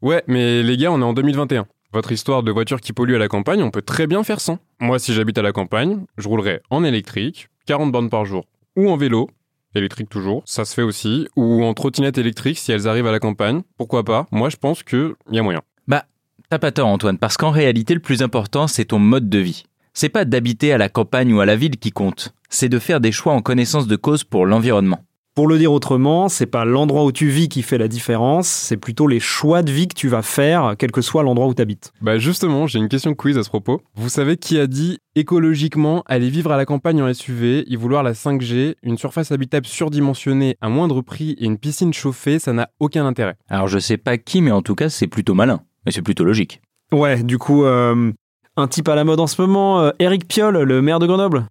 Ouais, 0.00 0.24
mais 0.26 0.62
les 0.62 0.78
gars, 0.78 0.90
on 0.90 1.02
est 1.02 1.04
en 1.04 1.12
2021. 1.12 1.66
Votre 1.92 2.12
histoire 2.12 2.42
de 2.42 2.50
voiture 2.50 2.80
qui 2.80 2.94
pollue 2.94 3.14
à 3.14 3.18
la 3.18 3.28
campagne, 3.28 3.62
on 3.62 3.70
peut 3.70 3.82
très 3.82 4.06
bien 4.06 4.24
faire 4.24 4.40
sans. 4.40 4.58
Moi, 4.80 4.98
si 4.98 5.12
j'habite 5.12 5.36
à 5.36 5.42
la 5.42 5.52
campagne, 5.52 6.06
je 6.16 6.26
roulerai 6.26 6.62
en 6.70 6.82
électrique, 6.82 7.48
40 7.66 7.92
bornes 7.92 8.08
par 8.08 8.24
jour, 8.24 8.46
ou 8.74 8.88
en 8.88 8.96
vélo, 8.96 9.28
électrique 9.74 10.08
toujours, 10.08 10.42
ça 10.46 10.64
se 10.64 10.72
fait 10.72 10.80
aussi, 10.82 11.28
ou 11.36 11.62
en 11.62 11.74
trottinette 11.74 12.16
électrique 12.16 12.58
si 12.58 12.72
elles 12.72 12.88
arrivent 12.88 13.06
à 13.06 13.12
la 13.12 13.20
campagne, 13.20 13.60
pourquoi 13.76 14.02
pas. 14.02 14.28
Moi, 14.32 14.48
je 14.48 14.56
pense 14.56 14.82
qu'il 14.82 15.12
y 15.30 15.38
a 15.38 15.42
moyen. 15.42 15.60
Bah, 15.88 16.06
t'as 16.48 16.58
pas 16.58 16.72
tort, 16.72 16.88
Antoine, 16.88 17.18
parce 17.18 17.36
qu'en 17.36 17.50
réalité, 17.50 17.92
le 17.92 18.00
plus 18.00 18.22
important, 18.22 18.66
c'est 18.66 18.86
ton 18.86 18.98
mode 18.98 19.28
de 19.28 19.40
vie. 19.40 19.64
C'est 19.92 20.08
pas 20.08 20.24
d'habiter 20.24 20.72
à 20.72 20.78
la 20.78 20.88
campagne 20.88 21.32
ou 21.32 21.40
à 21.40 21.46
la 21.46 21.56
ville 21.56 21.76
qui 21.76 21.90
compte, 21.90 22.34
c'est 22.48 22.68
de 22.68 22.78
faire 22.78 23.00
des 23.00 23.12
choix 23.12 23.32
en 23.32 23.42
connaissance 23.42 23.86
de 23.86 23.96
cause 23.96 24.24
pour 24.24 24.46
l'environnement. 24.46 25.04
Pour 25.36 25.46
le 25.46 25.58
dire 25.58 25.72
autrement, 25.72 26.28
c'est 26.28 26.46
pas 26.46 26.64
l'endroit 26.64 27.04
où 27.04 27.12
tu 27.12 27.28
vis 27.28 27.48
qui 27.48 27.62
fait 27.62 27.78
la 27.78 27.86
différence, 27.86 28.48
c'est 28.48 28.76
plutôt 28.76 29.06
les 29.06 29.20
choix 29.20 29.62
de 29.62 29.70
vie 29.70 29.86
que 29.86 29.94
tu 29.94 30.08
vas 30.08 30.22
faire, 30.22 30.74
quel 30.76 30.90
que 30.90 31.02
soit 31.02 31.22
l'endroit 31.22 31.46
où 31.46 31.54
tu 31.54 31.62
habites. 31.62 31.92
Bah 32.02 32.18
justement, 32.18 32.66
j'ai 32.66 32.80
une 32.80 32.88
question 32.88 33.14
quiz 33.14 33.38
à 33.38 33.44
ce 33.44 33.48
propos. 33.48 33.80
Vous 33.94 34.08
savez 34.08 34.36
qui 34.36 34.58
a 34.58 34.66
dit 34.66 34.98
écologiquement 35.14 36.02
aller 36.06 36.30
vivre 36.30 36.50
à 36.50 36.56
la 36.56 36.66
campagne 36.66 37.00
en 37.00 37.14
SUV, 37.14 37.64
y 37.68 37.76
vouloir 37.76 38.02
la 38.02 38.12
5G, 38.12 38.74
une 38.82 38.98
surface 38.98 39.30
habitable 39.30 39.66
surdimensionnée 39.66 40.56
à 40.60 40.68
moindre 40.68 41.00
prix 41.00 41.36
et 41.38 41.44
une 41.44 41.58
piscine 41.58 41.92
chauffée, 41.92 42.38
ça 42.38 42.52
n'a 42.52 42.68
aucun 42.80 43.06
intérêt. 43.06 43.36
Alors 43.48 43.68
je 43.68 43.78
sais 43.78 43.96
pas 43.96 44.18
qui, 44.18 44.42
mais 44.42 44.50
en 44.50 44.62
tout 44.62 44.74
cas, 44.74 44.88
c'est 44.88 45.06
plutôt 45.06 45.34
malin. 45.34 45.62
Et 45.86 45.92
c'est 45.92 46.02
plutôt 46.02 46.24
logique. 46.24 46.60
Ouais, 46.92 47.22
du 47.22 47.38
coup, 47.38 47.64
euh, 47.64 48.12
un 48.56 48.68
type 48.68 48.88
à 48.88 48.94
la 48.94 49.04
mode 49.04 49.20
en 49.20 49.26
ce 49.26 49.40
moment, 49.40 49.80
euh, 49.80 49.90
Éric 49.98 50.26
Piolle, 50.28 50.58
le 50.62 50.82
maire 50.82 50.98
de 50.98 51.06
Grenoble? 51.06 51.46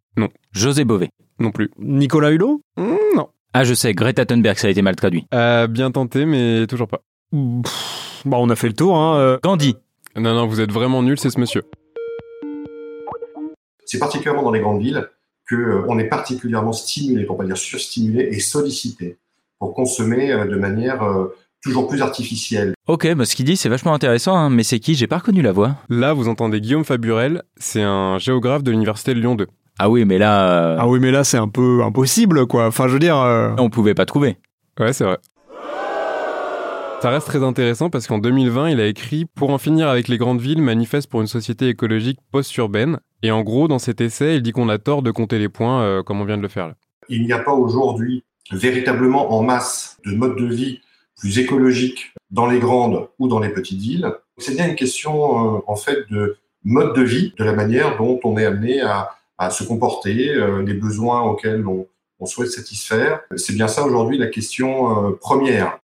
José 0.51 0.83
Bové. 0.83 1.09
Non 1.39 1.51
plus. 1.51 1.71
Nicolas 1.79 2.31
Hulot? 2.31 2.61
Hmm, 2.77 2.95
non. 3.15 3.29
Ah, 3.53 3.63
je 3.63 3.73
sais, 3.73 3.93
Greta 3.93 4.25
Thunberg, 4.25 4.57
ça 4.57 4.67
a 4.67 4.69
été 4.69 4.81
mal 4.81 4.95
traduit. 4.95 5.25
Euh, 5.33 5.67
bien 5.67 5.91
tenté, 5.91 6.25
mais 6.25 6.67
toujours 6.67 6.87
pas. 6.87 7.01
Pff, 7.31 8.21
Bah 8.25 8.37
on 8.39 8.49
a 8.49 8.55
fait 8.55 8.67
le 8.67 8.73
tour, 8.73 8.95
hein. 8.97 9.17
euh. 9.17 9.37
Gandhi. 9.41 9.75
Non, 10.15 10.33
non, 10.35 10.45
vous 10.47 10.59
êtes 10.61 10.71
vraiment 10.71 11.01
nul, 11.01 11.17
c'est 11.17 11.29
ce 11.29 11.39
monsieur. 11.39 11.63
C'est 13.85 13.99
particulièrement 13.99 14.43
dans 14.43 14.51
les 14.51 14.59
grandes 14.59 14.81
villes 14.81 15.07
que 15.47 15.55
euh, 15.55 15.85
on 15.87 15.97
est 15.97 16.07
particulièrement 16.09 16.73
stimulé, 16.73 17.25
pour 17.25 17.37
pas 17.37 17.45
dire 17.45 17.57
surstimulé, 17.57 18.27
et 18.31 18.39
sollicité 18.39 19.17
pour 19.57 19.73
consommer 19.73 20.29
de 20.29 20.55
manière 20.55 21.03
toujours 21.61 21.87
plus 21.87 22.01
artificielle. 22.01 22.73
Ok, 22.87 23.13
bah, 23.15 23.25
ce 23.25 23.35
qu'il 23.35 23.45
dit, 23.45 23.57
c'est 23.57 23.69
vachement 23.69 23.93
intéressant, 23.93 24.35
hein, 24.35 24.49
mais 24.49 24.63
c'est 24.63 24.79
qui? 24.79 24.95
J'ai 24.95 25.07
pas 25.07 25.17
reconnu 25.17 25.41
la 25.41 25.51
voix. 25.51 25.75
Là, 25.89 26.13
vous 26.13 26.27
entendez 26.27 26.61
Guillaume 26.61 26.83
Faburel, 26.85 27.43
c'est 27.57 27.83
un 27.83 28.17
géographe 28.17 28.63
de 28.63 28.71
l'université 28.71 29.13
de 29.13 29.19
Lyon 29.19 29.35
2. 29.35 29.47
Ah 29.77 29.89
oui, 29.89 30.03
mais 30.05 30.17
là, 30.17 30.49
euh, 30.51 30.77
Ah 30.79 30.87
oui, 30.87 30.99
mais 30.99 31.11
là 31.11 31.23
c'est 31.23 31.37
un 31.37 31.47
peu 31.47 31.83
impossible, 31.83 32.45
quoi. 32.47 32.67
Enfin, 32.67 32.87
je 32.87 32.93
veux 32.93 32.99
dire... 32.99 33.17
euh, 33.17 33.51
on 33.57 33.69
pouvait 33.69 33.93
pas 33.93 34.05
trouver. 34.05 34.37
Ouais, 34.79 34.93
c'est 34.93 35.03
vrai. 35.05 35.17
Ça 37.01 37.11
reste 37.11 37.27
très 37.27 37.43
intéressant 37.43 37.89
parce 37.89 38.07
qu'en 38.07 38.17
2020, 38.19 38.71
il 38.71 38.81
a 38.81 38.85
écrit 38.87 39.25
Pour 39.25 39.51
en 39.51 39.57
finir 39.57 39.87
avec 39.87 40.09
les 40.09 40.17
grandes 40.17 40.41
villes, 40.41 40.61
manifeste 40.61 41.09
pour 41.09 41.21
une 41.21 41.27
société 41.27 41.69
écologique 41.69 42.19
post-urbaine. 42.31 42.99
Et 43.23 43.31
en 43.31 43.41
gros, 43.41 43.69
dans 43.69 43.79
cet 43.79 44.01
essai, 44.01 44.35
il 44.35 44.41
dit 44.41 44.51
qu'on 44.51 44.67
a 44.67 44.77
tort 44.79 45.01
de 45.01 45.11
compter 45.11 45.39
les 45.39 45.47
points 45.47 45.81
euh, 45.81 46.03
comme 46.03 46.19
on 46.19 46.25
vient 46.25 46.35
de 46.37 46.41
le 46.41 46.49
faire 46.49 46.67
là. 46.67 46.73
Il 47.07 47.23
n'y 47.23 47.31
a 47.31 47.39
pas 47.39 47.53
aujourd'hui 47.53 48.23
véritablement 48.51 49.33
en 49.33 49.43
masse 49.43 49.97
de 50.05 50.13
modes 50.13 50.35
de 50.37 50.45
vie 50.45 50.81
plus 51.19 51.39
écologiques 51.39 52.13
dans 52.31 52.47
les 52.47 52.59
grandes 52.59 53.07
ou 53.19 53.27
dans 53.27 53.39
les 53.39 53.49
petites 53.49 53.79
villes. 53.79 54.11
C'est 54.37 54.55
bien 54.55 54.69
une 54.69 54.75
question 54.75 55.57
euh, 55.57 55.59
en 55.67 55.75
fait 55.75 56.09
de 56.09 56.37
mode 56.63 56.95
de 56.95 57.01
vie, 57.01 57.33
de 57.37 57.43
la 57.43 57.53
manière 57.53 57.97
dont 57.97 58.19
on 58.23 58.37
est 58.37 58.45
amené 58.45 58.81
à, 58.81 59.15
se 59.51 59.63
comporter, 59.63 60.35
euh, 60.35 60.61
les 60.63 60.73
besoins 60.73 61.21
auxquels 61.21 61.65
on, 61.65 61.87
on 62.19 62.25
souhaite 62.25 62.49
satisfaire. 62.49 63.21
C'est 63.35 63.53
bien 63.53 63.67
ça 63.67 63.85
aujourd'hui 63.85 64.17
la 64.17 64.27
question 64.27 65.07
euh, 65.07 65.11
première. 65.11 65.79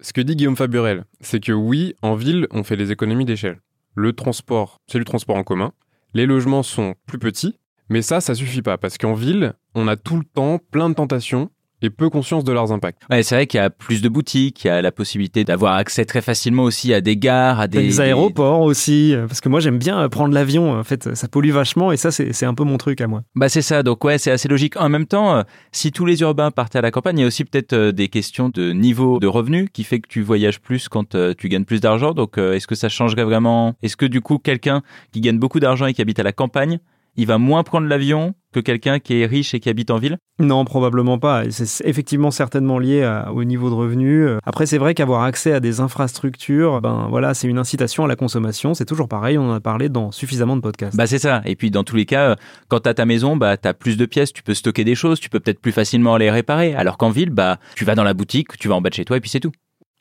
Ce 0.00 0.12
que 0.12 0.20
dit 0.20 0.36
Guillaume 0.36 0.56
Faburel, 0.56 1.04
c'est 1.20 1.40
que 1.40 1.52
oui, 1.52 1.94
en 2.02 2.14
ville, 2.14 2.46
on 2.50 2.64
fait 2.64 2.76
des 2.76 2.90
économies 2.90 3.24
d'échelle. 3.24 3.60
Le 3.94 4.12
transport, 4.12 4.80
c'est 4.86 4.98
du 4.98 5.04
transport 5.04 5.36
en 5.36 5.44
commun. 5.44 5.72
Les 6.14 6.26
logements 6.26 6.62
sont 6.62 6.94
plus 7.06 7.18
petits, 7.18 7.58
Mais 7.88 8.02
ça, 8.02 8.20
ça 8.20 8.34
suffit 8.34 8.62
pas, 8.62 8.78
parce 8.78 8.98
qu'en 8.98 9.14
ville, 9.14 9.54
on 9.74 9.88
a 9.88 9.96
tout 9.96 10.16
le 10.16 10.24
temps 10.24 10.58
plein 10.58 10.88
de 10.88 10.94
tentations 10.94 11.50
et 11.84 11.90
peu 11.90 12.10
conscience 12.10 12.44
de 12.44 12.52
leurs 12.52 12.72
impacts. 12.72 13.02
Ouais, 13.10 13.22
c'est 13.22 13.34
vrai 13.34 13.46
qu'il 13.46 13.58
y 13.58 13.62
a 13.62 13.70
plus 13.70 14.02
de 14.02 14.08
boutiques, 14.08 14.64
il 14.64 14.68
y 14.68 14.70
a 14.70 14.82
la 14.82 14.92
possibilité 14.92 15.44
d'avoir 15.44 15.74
accès 15.74 16.04
très 16.04 16.20
facilement 16.20 16.64
aussi 16.64 16.92
à 16.94 17.00
des 17.00 17.16
gares, 17.16 17.60
à 17.60 17.68
Des, 17.68 17.82
des, 17.82 18.00
aéroports 18.00 18.62
aussi, 18.62 19.14
parce 19.28 19.40
que 19.40 19.48
moi 19.48 19.60
j'aime 19.60 19.78
bien 19.78 20.00
euh, 20.00 20.08
prendre 20.08 20.34
l'avion, 20.34 20.72
en 20.72 20.84
fait 20.84 21.14
ça 21.14 21.28
pollue 21.28 21.50
vachement 21.50 21.92
et 21.92 21.96
ça 21.96 22.10
c'est 22.10 22.32
c'est 22.32 22.46
un 22.46 22.54
peu 22.54 22.64
mon 22.64 22.78
truc 22.78 23.00
à 23.00 23.06
moi. 23.06 23.22
Bah 23.34 23.48
c'est 23.48 23.62
ça, 23.62 23.82
donc 23.82 24.04
ouais, 24.04 24.18
c'est 24.18 24.30
assez 24.30 24.48
logique. 24.48 24.76
En 24.76 24.88
même 24.88 25.06
temps, 25.06 25.36
euh, 25.36 25.42
si 25.72 25.92
tous 25.92 26.06
les 26.06 26.20
urbains 26.20 26.50
partaient 26.50 26.78
à 26.78 26.82
la 26.82 26.90
campagne, 26.90 27.18
il 27.18 27.22
y 27.22 27.24
a 27.24 27.26
aussi 27.26 27.44
peut-être 27.44 27.72
euh, 27.72 27.92
des 27.92 28.08
questions 28.08 28.48
de 28.48 28.72
niveau 28.72 29.18
de 29.18 29.26
revenu 29.26 29.68
qui 29.72 29.84
fait 29.84 30.00
que 30.00 30.08
tu 30.08 30.22
voyages 30.22 30.60
plus 30.60 30.88
quand 30.88 31.16
tu 31.36 31.48
gagnes 31.48 31.64
plus 31.64 31.80
d'argent. 31.80 32.12
Donc 32.12 32.38
est-ce 32.38 32.66
que 32.66 32.74
ça 32.74 32.88
changerait 32.88 33.24
vraiment? 33.24 33.74
Est-ce 33.82 33.96
que 33.96 34.06
du 34.06 34.20
coup 34.20 34.38
quelqu'un 34.38 34.82
qui 35.12 35.20
gagne 35.20 35.38
beaucoup 35.38 35.60
d'argent 35.60 35.86
et 35.86 35.94
qui 35.94 36.02
habite 36.02 36.18
à 36.18 36.22
la 36.22 36.32
campagne, 36.32 36.78
il 37.16 37.26
va 37.26 37.38
moins 37.38 37.62
prendre 37.62 37.86
l'avion 37.86 38.34
que 38.52 38.60
quelqu'un 38.60 39.00
qui 39.00 39.20
est 39.20 39.26
riche 39.26 39.52
et 39.54 39.60
qui 39.60 39.68
habite 39.68 39.90
en 39.90 39.98
ville? 39.98 40.16
Non, 40.38 40.64
probablement 40.64 41.18
pas. 41.18 41.42
C'est 41.50 41.84
effectivement 41.86 42.30
certainement 42.30 42.78
lié 42.78 43.02
à- 43.02 43.32
au 43.32 43.42
niveau 43.44 43.68
de 43.68 43.74
revenus. 43.74 44.26
Euh, 44.28 44.38
Après, 44.44 44.66
c'est 44.66 44.78
vrai 44.78 44.94
qu'avoir 44.94 45.22
accès 45.22 45.52
à 45.52 45.58
des 45.60 45.80
infrastructures, 45.80 46.80
ben 46.80 47.06
voilà, 47.10 47.34
c'est 47.34 47.48
une 47.48 47.58
incitation 47.58 48.04
à 48.04 48.08
la 48.08 48.16
consommation. 48.16 48.74
C'est 48.74 48.84
toujours 48.84 49.08
pareil, 49.08 49.38
on 49.38 49.50
en 49.50 49.54
a 49.54 49.60
parlé 49.60 49.88
dans 49.88 50.12
suffisamment 50.12 50.56
de 50.56 50.60
podcasts. 50.60 50.96
Bah 50.96 51.06
c'est 51.06 51.18
ça. 51.18 51.42
Et 51.44 51.56
puis 51.56 51.70
dans 51.70 51.82
tous 51.84 51.96
les 51.96 52.06
cas, 52.06 52.30
euh, 52.30 52.34
quand 52.68 52.80
t'as 52.80 52.94
ta 52.94 53.06
maison, 53.06 53.36
bah 53.36 53.56
t'as 53.56 53.74
plus 53.74 53.96
de 53.96 54.06
pièces, 54.06 54.32
tu 54.32 54.42
peux 54.42 54.54
stocker 54.54 54.84
des 54.84 54.94
choses, 54.94 55.18
tu 55.20 55.28
peux 55.28 55.40
peut-être 55.40 55.60
plus 55.60 55.72
facilement 55.72 56.16
les 56.16 56.30
réparer. 56.30 56.74
Alors 56.74 56.96
qu'en 56.96 57.10
ville, 57.10 57.30
bah 57.30 57.58
tu 57.76 57.84
vas 57.84 57.94
dans 57.96 58.04
la 58.04 58.14
boutique, 58.14 58.56
tu 58.58 58.68
vas 58.68 58.76
en 58.76 58.80
bas 58.80 58.90
de 58.90 58.94
chez 58.94 59.04
toi 59.04 59.16
et 59.16 59.20
puis 59.20 59.30
c'est 59.30 59.40
tout. 59.40 59.52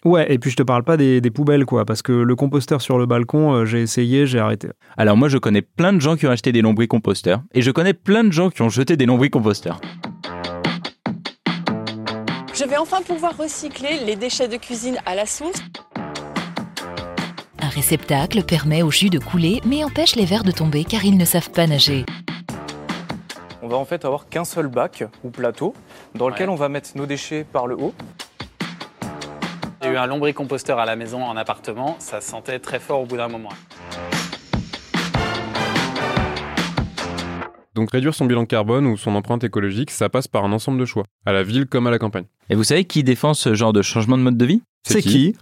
Ouais, 0.06 0.32
et 0.34 0.38
puis 0.38 0.52
je 0.52 0.58
te 0.58 0.64
parle 0.64 0.84
pas 0.84 0.98
des, 0.98 1.22
des 1.22 1.32
poubelles, 1.32 1.66
quoi, 1.66 1.86
parce 1.86 2.02
que 2.02 2.12
le 2.12 2.36
composteur 2.36 2.82
sur 2.82 2.98
le 2.98 3.06
balcon, 3.06 3.54
euh, 3.54 3.66
j'ai 3.66 3.82
essayé, 3.82 4.28
j'ai 4.28 4.40
arrêté. 4.40 4.68
Alors 4.98 5.16
moi 5.16 5.30
je 5.30 5.38
connais 5.38 5.62
plein 5.62 5.94
de 5.94 6.00
gens 6.00 6.18
qui 6.18 6.28
ont 6.28 6.30
acheté 6.30 6.52
des 6.52 6.62
lombricomposteurs 6.62 7.42
et 7.54 7.62
je 7.62 7.72
connais 7.72 7.94
plein 7.94 8.26
de 8.26 8.32
gens 8.32 8.50
qui 8.50 8.62
ont 8.62 8.70
jeté 8.70 8.98
des 8.98 9.06
lombricomposteurs. 9.06 9.80
Je 12.54 12.66
vais 12.66 12.78
enfin 12.78 13.02
pouvoir 13.02 13.38
recycler 13.38 14.00
les 14.06 14.16
déchets 14.18 14.50
de 14.50 14.58
cuisine 14.58 14.98
à 15.06 15.16
la 15.16 15.26
source. 15.26 15.62
Un 17.62 17.70
réceptacle 17.70 18.44
permet 18.44 18.84
au 18.84 18.92
jus 18.92 19.10
de 19.10 19.20
couler 19.20 19.62
mais 19.66 19.86
empêche 19.86 20.16
les 20.16 20.26
vers 20.26 20.44
de 20.44 20.52
tomber 20.52 20.84
car 20.84 21.06
ils 21.06 21.18
ne 21.18 21.26
savent 21.26 21.50
pas 21.50 21.66
nager. 21.66 22.06
On 23.62 23.70
va 23.70 23.78
en 23.78 23.86
fait 23.86 24.04
avoir 24.04 24.28
qu'un 24.28 24.44
seul 24.44 24.68
bac 24.68 25.06
ou 25.24 25.30
plateau 25.30 25.74
dans 26.14 26.28
lequel 26.28 26.50
on 26.50 26.56
va 26.56 26.68
mettre 26.68 26.90
nos 26.96 27.06
déchets 27.06 27.46
par 27.50 27.68
le 27.68 27.76
haut. 27.76 27.94
Eu 29.94 29.98
un 29.98 30.08
lombricomposteur 30.08 30.80
à 30.80 30.86
la 30.88 30.96
maison 30.96 31.24
en 31.24 31.38
appartement, 31.38 31.98
ça 32.00 32.20
sentait 32.20 32.58
très 32.58 32.80
fort 32.80 33.02
au 33.02 33.06
bout 33.06 33.18
d'un 33.18 33.28
moment. 33.28 33.50
Donc 37.76 37.92
réduire 37.92 38.16
son 38.16 38.26
bilan 38.26 38.48
carbone 38.48 38.88
ou 38.88 38.98
son 38.98 39.14
empreinte 39.14 39.44
écologique, 39.44 39.92
ça 39.92 40.10
passe 40.10 40.28
par 40.28 40.46
un 40.46 40.52
ensemble 40.52 40.80
de 40.80 40.86
choix, 40.86 41.04
à 41.28 41.32
la 41.32 41.44
ville 41.44 41.68
comme 41.68 41.86
à 41.86 41.92
la 41.92 42.00
campagne. 42.00 42.26
Et 42.50 42.56
vous 42.56 42.64
savez 42.64 42.86
qui 42.86 43.04
défend 43.04 43.36
ce 43.36 43.54
genre 43.54 43.72
de 43.72 43.84
changement 43.84 44.18
de 44.18 44.24
mode 44.24 44.36
de 44.36 44.46
vie? 44.46 44.64
C'est 44.82 45.04
qui? 45.04 45.36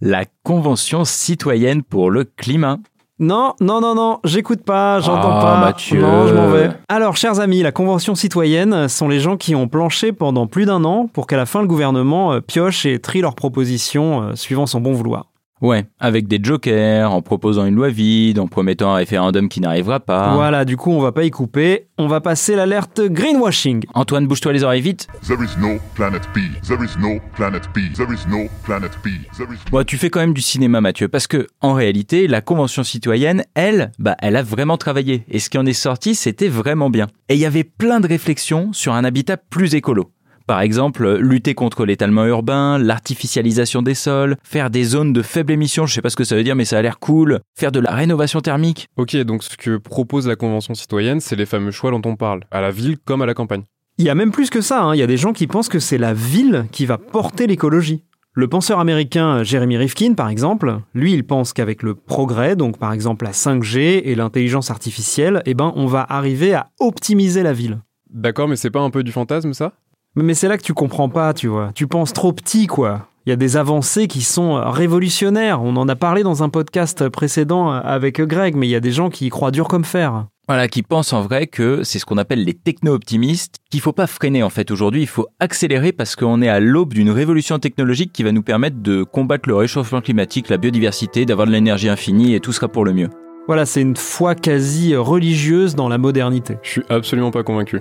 La 0.00 0.24
Convention 0.44 1.04
citoyenne 1.04 1.82
pour 1.82 2.10
le 2.10 2.24
climat. 2.24 2.78
Non, 3.22 3.52
non, 3.60 3.82
non, 3.82 3.94
non, 3.94 4.18
j'écoute 4.24 4.62
pas, 4.64 4.98
j'entends 5.00 5.36
Ah, 5.38 5.40
pas. 5.42 5.60
Mathieu. 5.60 6.00
Non, 6.00 6.26
je 6.26 6.34
m'en 6.34 6.48
vais. 6.48 6.70
Alors, 6.88 7.16
chers 7.16 7.38
amis, 7.38 7.62
la 7.62 7.70
Convention 7.70 8.14
citoyenne 8.14 8.88
sont 8.88 9.08
les 9.08 9.20
gens 9.20 9.36
qui 9.36 9.54
ont 9.54 9.68
planché 9.68 10.12
pendant 10.12 10.46
plus 10.46 10.64
d'un 10.64 10.84
an 10.84 11.06
pour 11.12 11.26
qu'à 11.26 11.36
la 11.36 11.44
fin 11.44 11.60
le 11.60 11.66
gouvernement 11.66 12.32
euh, 12.32 12.40
pioche 12.40 12.86
et 12.86 12.98
trie 12.98 13.20
leurs 13.20 13.34
propositions 13.34 14.22
euh, 14.22 14.34
suivant 14.36 14.64
son 14.64 14.80
bon 14.80 14.92
vouloir. 14.94 15.26
Ouais, 15.60 15.84
avec 15.98 16.26
des 16.26 16.38
jokers, 16.42 17.12
en 17.12 17.20
proposant 17.20 17.66
une 17.66 17.74
loi 17.74 17.90
vide, 17.90 18.38
en 18.38 18.46
promettant 18.46 18.92
un 18.92 18.96
référendum 18.96 19.48
qui 19.48 19.60
n'arrivera 19.60 20.00
pas. 20.00 20.34
Voilà, 20.34 20.64
du 20.64 20.78
coup, 20.78 20.90
on 20.90 21.00
va 21.00 21.12
pas 21.12 21.24
y 21.24 21.30
couper. 21.30 21.88
On 21.98 22.06
va 22.06 22.22
passer 22.22 22.56
l'alerte 22.56 23.02
greenwashing. 23.02 23.84
Antoine, 23.92 24.26
bouge-toi 24.26 24.54
les 24.54 24.64
oreilles 24.64 24.80
vite. 24.80 25.06
There 25.26 25.38
is 25.44 25.60
no 25.60 25.78
planet 25.94 26.22
B. 26.34 26.38
There 26.66 26.82
is 26.82 26.98
no 26.98 27.20
planet 27.34 27.62
B. 27.74 27.94
There 27.94 28.08
is 28.10 28.26
no 28.26 28.48
planet 28.64 28.92
B. 29.04 29.08
There 29.36 29.52
is 29.52 29.58
Bon, 29.70 29.84
tu 29.84 29.98
fais 29.98 30.08
quand 30.08 30.20
même 30.20 30.32
du 30.32 30.40
cinéma, 30.40 30.80
Mathieu, 30.80 31.08
parce 31.08 31.26
que 31.26 31.46
en 31.60 31.74
réalité, 31.74 32.26
la 32.26 32.40
Convention 32.40 32.82
citoyenne, 32.82 33.44
elle, 33.54 33.92
bah, 33.98 34.16
elle 34.20 34.36
a 34.36 34.42
vraiment 34.42 34.78
travaillé. 34.78 35.24
Et 35.28 35.40
ce 35.40 35.50
qui 35.50 35.58
en 35.58 35.66
est 35.66 35.74
sorti, 35.74 36.14
c'était 36.14 36.48
vraiment 36.48 36.88
bien. 36.88 37.06
Et 37.28 37.34
il 37.34 37.40
y 37.40 37.46
avait 37.46 37.64
plein 37.64 38.00
de 38.00 38.08
réflexions 38.08 38.72
sur 38.72 38.94
un 38.94 39.04
habitat 39.04 39.36
plus 39.36 39.74
écolo. 39.74 40.10
Par 40.50 40.62
exemple, 40.62 41.08
lutter 41.18 41.54
contre 41.54 41.84
l'étalement 41.84 42.26
urbain, 42.26 42.76
l'artificialisation 42.76 43.82
des 43.82 43.94
sols, 43.94 44.36
faire 44.42 44.68
des 44.68 44.82
zones 44.82 45.12
de 45.12 45.22
faible 45.22 45.52
émission, 45.52 45.86
je 45.86 45.94
sais 45.94 46.02
pas 46.02 46.10
ce 46.10 46.16
que 46.16 46.24
ça 46.24 46.34
veut 46.34 46.42
dire, 46.42 46.56
mais 46.56 46.64
ça 46.64 46.76
a 46.76 46.82
l'air 46.82 46.98
cool, 46.98 47.38
faire 47.56 47.70
de 47.70 47.78
la 47.78 47.92
rénovation 47.92 48.40
thermique. 48.40 48.88
Ok, 48.96 49.14
donc 49.18 49.44
ce 49.44 49.56
que 49.56 49.76
propose 49.76 50.26
la 50.26 50.34
Convention 50.34 50.74
citoyenne, 50.74 51.20
c'est 51.20 51.36
les 51.36 51.46
fameux 51.46 51.70
choix 51.70 51.92
dont 51.92 52.02
on 52.04 52.16
parle, 52.16 52.40
à 52.50 52.60
la 52.60 52.72
ville 52.72 52.98
comme 52.98 53.22
à 53.22 53.26
la 53.26 53.34
campagne. 53.34 53.62
Il 53.98 54.04
y 54.04 54.10
a 54.10 54.16
même 54.16 54.32
plus 54.32 54.50
que 54.50 54.60
ça, 54.60 54.82
hein. 54.82 54.96
il 54.96 54.98
y 54.98 55.04
a 55.04 55.06
des 55.06 55.16
gens 55.16 55.32
qui 55.32 55.46
pensent 55.46 55.68
que 55.68 55.78
c'est 55.78 55.98
la 55.98 56.14
ville 56.14 56.66
qui 56.72 56.84
va 56.84 56.98
porter 56.98 57.46
l'écologie. 57.46 58.02
Le 58.32 58.48
penseur 58.48 58.80
américain 58.80 59.44
Jeremy 59.44 59.76
Rifkin, 59.76 60.14
par 60.14 60.30
exemple, 60.30 60.80
lui, 60.94 61.12
il 61.12 61.24
pense 61.24 61.52
qu'avec 61.52 61.84
le 61.84 61.94
progrès, 61.94 62.56
donc 62.56 62.76
par 62.76 62.92
exemple 62.92 63.24
la 63.24 63.30
5G 63.30 64.02
et 64.04 64.16
l'intelligence 64.16 64.72
artificielle, 64.72 65.44
eh 65.46 65.54
ben, 65.54 65.72
on 65.76 65.86
va 65.86 66.04
arriver 66.08 66.54
à 66.54 66.70
optimiser 66.80 67.44
la 67.44 67.52
ville. 67.52 67.78
D'accord, 68.12 68.48
mais 68.48 68.56
c'est 68.56 68.70
pas 68.70 68.80
un 68.80 68.90
peu 68.90 69.04
du 69.04 69.12
fantasme 69.12 69.52
ça? 69.52 69.74
Mais 70.16 70.34
c'est 70.34 70.48
là 70.48 70.58
que 70.58 70.62
tu 70.62 70.74
comprends 70.74 71.08
pas, 71.08 71.32
tu 71.34 71.46
vois. 71.46 71.70
Tu 71.74 71.86
penses 71.86 72.12
trop 72.12 72.32
petit, 72.32 72.66
quoi. 72.66 73.06
Il 73.26 73.30
y 73.30 73.32
a 73.32 73.36
des 73.36 73.56
avancées 73.56 74.08
qui 74.08 74.22
sont 74.22 74.54
révolutionnaires. 74.70 75.62
On 75.62 75.76
en 75.76 75.88
a 75.88 75.94
parlé 75.94 76.22
dans 76.22 76.42
un 76.42 76.48
podcast 76.48 77.08
précédent 77.08 77.70
avec 77.70 78.20
Greg, 78.20 78.56
mais 78.56 78.66
il 78.66 78.70
y 78.70 78.74
a 78.74 78.80
des 78.80 78.92
gens 78.92 79.10
qui 79.10 79.26
y 79.26 79.28
croient 79.28 79.50
dur 79.50 79.68
comme 79.68 79.84
fer. 79.84 80.26
Voilà, 80.48 80.66
qui 80.66 80.82
pensent 80.82 81.12
en 81.12 81.22
vrai 81.22 81.46
que 81.46 81.84
c'est 81.84 82.00
ce 82.00 82.04
qu'on 82.04 82.18
appelle 82.18 82.42
les 82.42 82.54
techno-optimistes, 82.54 83.58
qu'il 83.70 83.80
faut 83.80 83.92
pas 83.92 84.08
freiner 84.08 84.42
en 84.42 84.50
fait 84.50 84.72
aujourd'hui, 84.72 85.02
il 85.02 85.06
faut 85.06 85.28
accélérer 85.38 85.92
parce 85.92 86.16
qu'on 86.16 86.42
est 86.42 86.48
à 86.48 86.58
l'aube 86.58 86.92
d'une 86.92 87.10
révolution 87.10 87.60
technologique 87.60 88.12
qui 88.12 88.24
va 88.24 88.32
nous 88.32 88.42
permettre 88.42 88.78
de 88.82 89.04
combattre 89.04 89.48
le 89.48 89.54
réchauffement 89.54 90.00
climatique, 90.00 90.48
la 90.48 90.56
biodiversité, 90.56 91.24
d'avoir 91.24 91.46
de 91.46 91.52
l'énergie 91.52 91.88
infinie 91.88 92.34
et 92.34 92.40
tout 92.40 92.52
sera 92.52 92.66
pour 92.66 92.84
le 92.84 92.94
mieux. 92.94 93.10
Voilà, 93.46 93.64
c'est 93.64 93.82
une 93.82 93.96
foi 93.96 94.34
quasi 94.34 94.96
religieuse 94.96 95.76
dans 95.76 95.88
la 95.88 95.98
modernité. 95.98 96.56
Je 96.62 96.70
suis 96.70 96.82
absolument 96.88 97.30
pas 97.30 97.44
convaincu. 97.44 97.80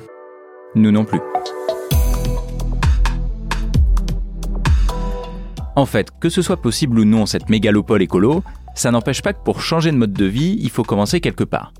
Nous 0.75 0.91
non 0.91 1.05
plus. 1.05 1.19
En 5.79 5.85
fait, 5.85 6.09
que 6.19 6.27
ce 6.27 6.41
soit 6.41 6.57
possible 6.57 6.99
ou 6.99 7.05
non 7.05 7.25
cette 7.25 7.47
mégalopole 7.49 8.01
écolo, 8.01 8.43
ça 8.75 8.91
n'empêche 8.91 9.21
pas 9.21 9.31
que 9.31 9.41
pour 9.41 9.61
changer 9.61 9.93
de 9.93 9.95
mode 9.95 10.11
de 10.11 10.25
vie, 10.25 10.57
il 10.59 10.69
faut 10.69 10.83
commencer 10.83 11.21
quelque 11.21 11.45
part. 11.45 11.71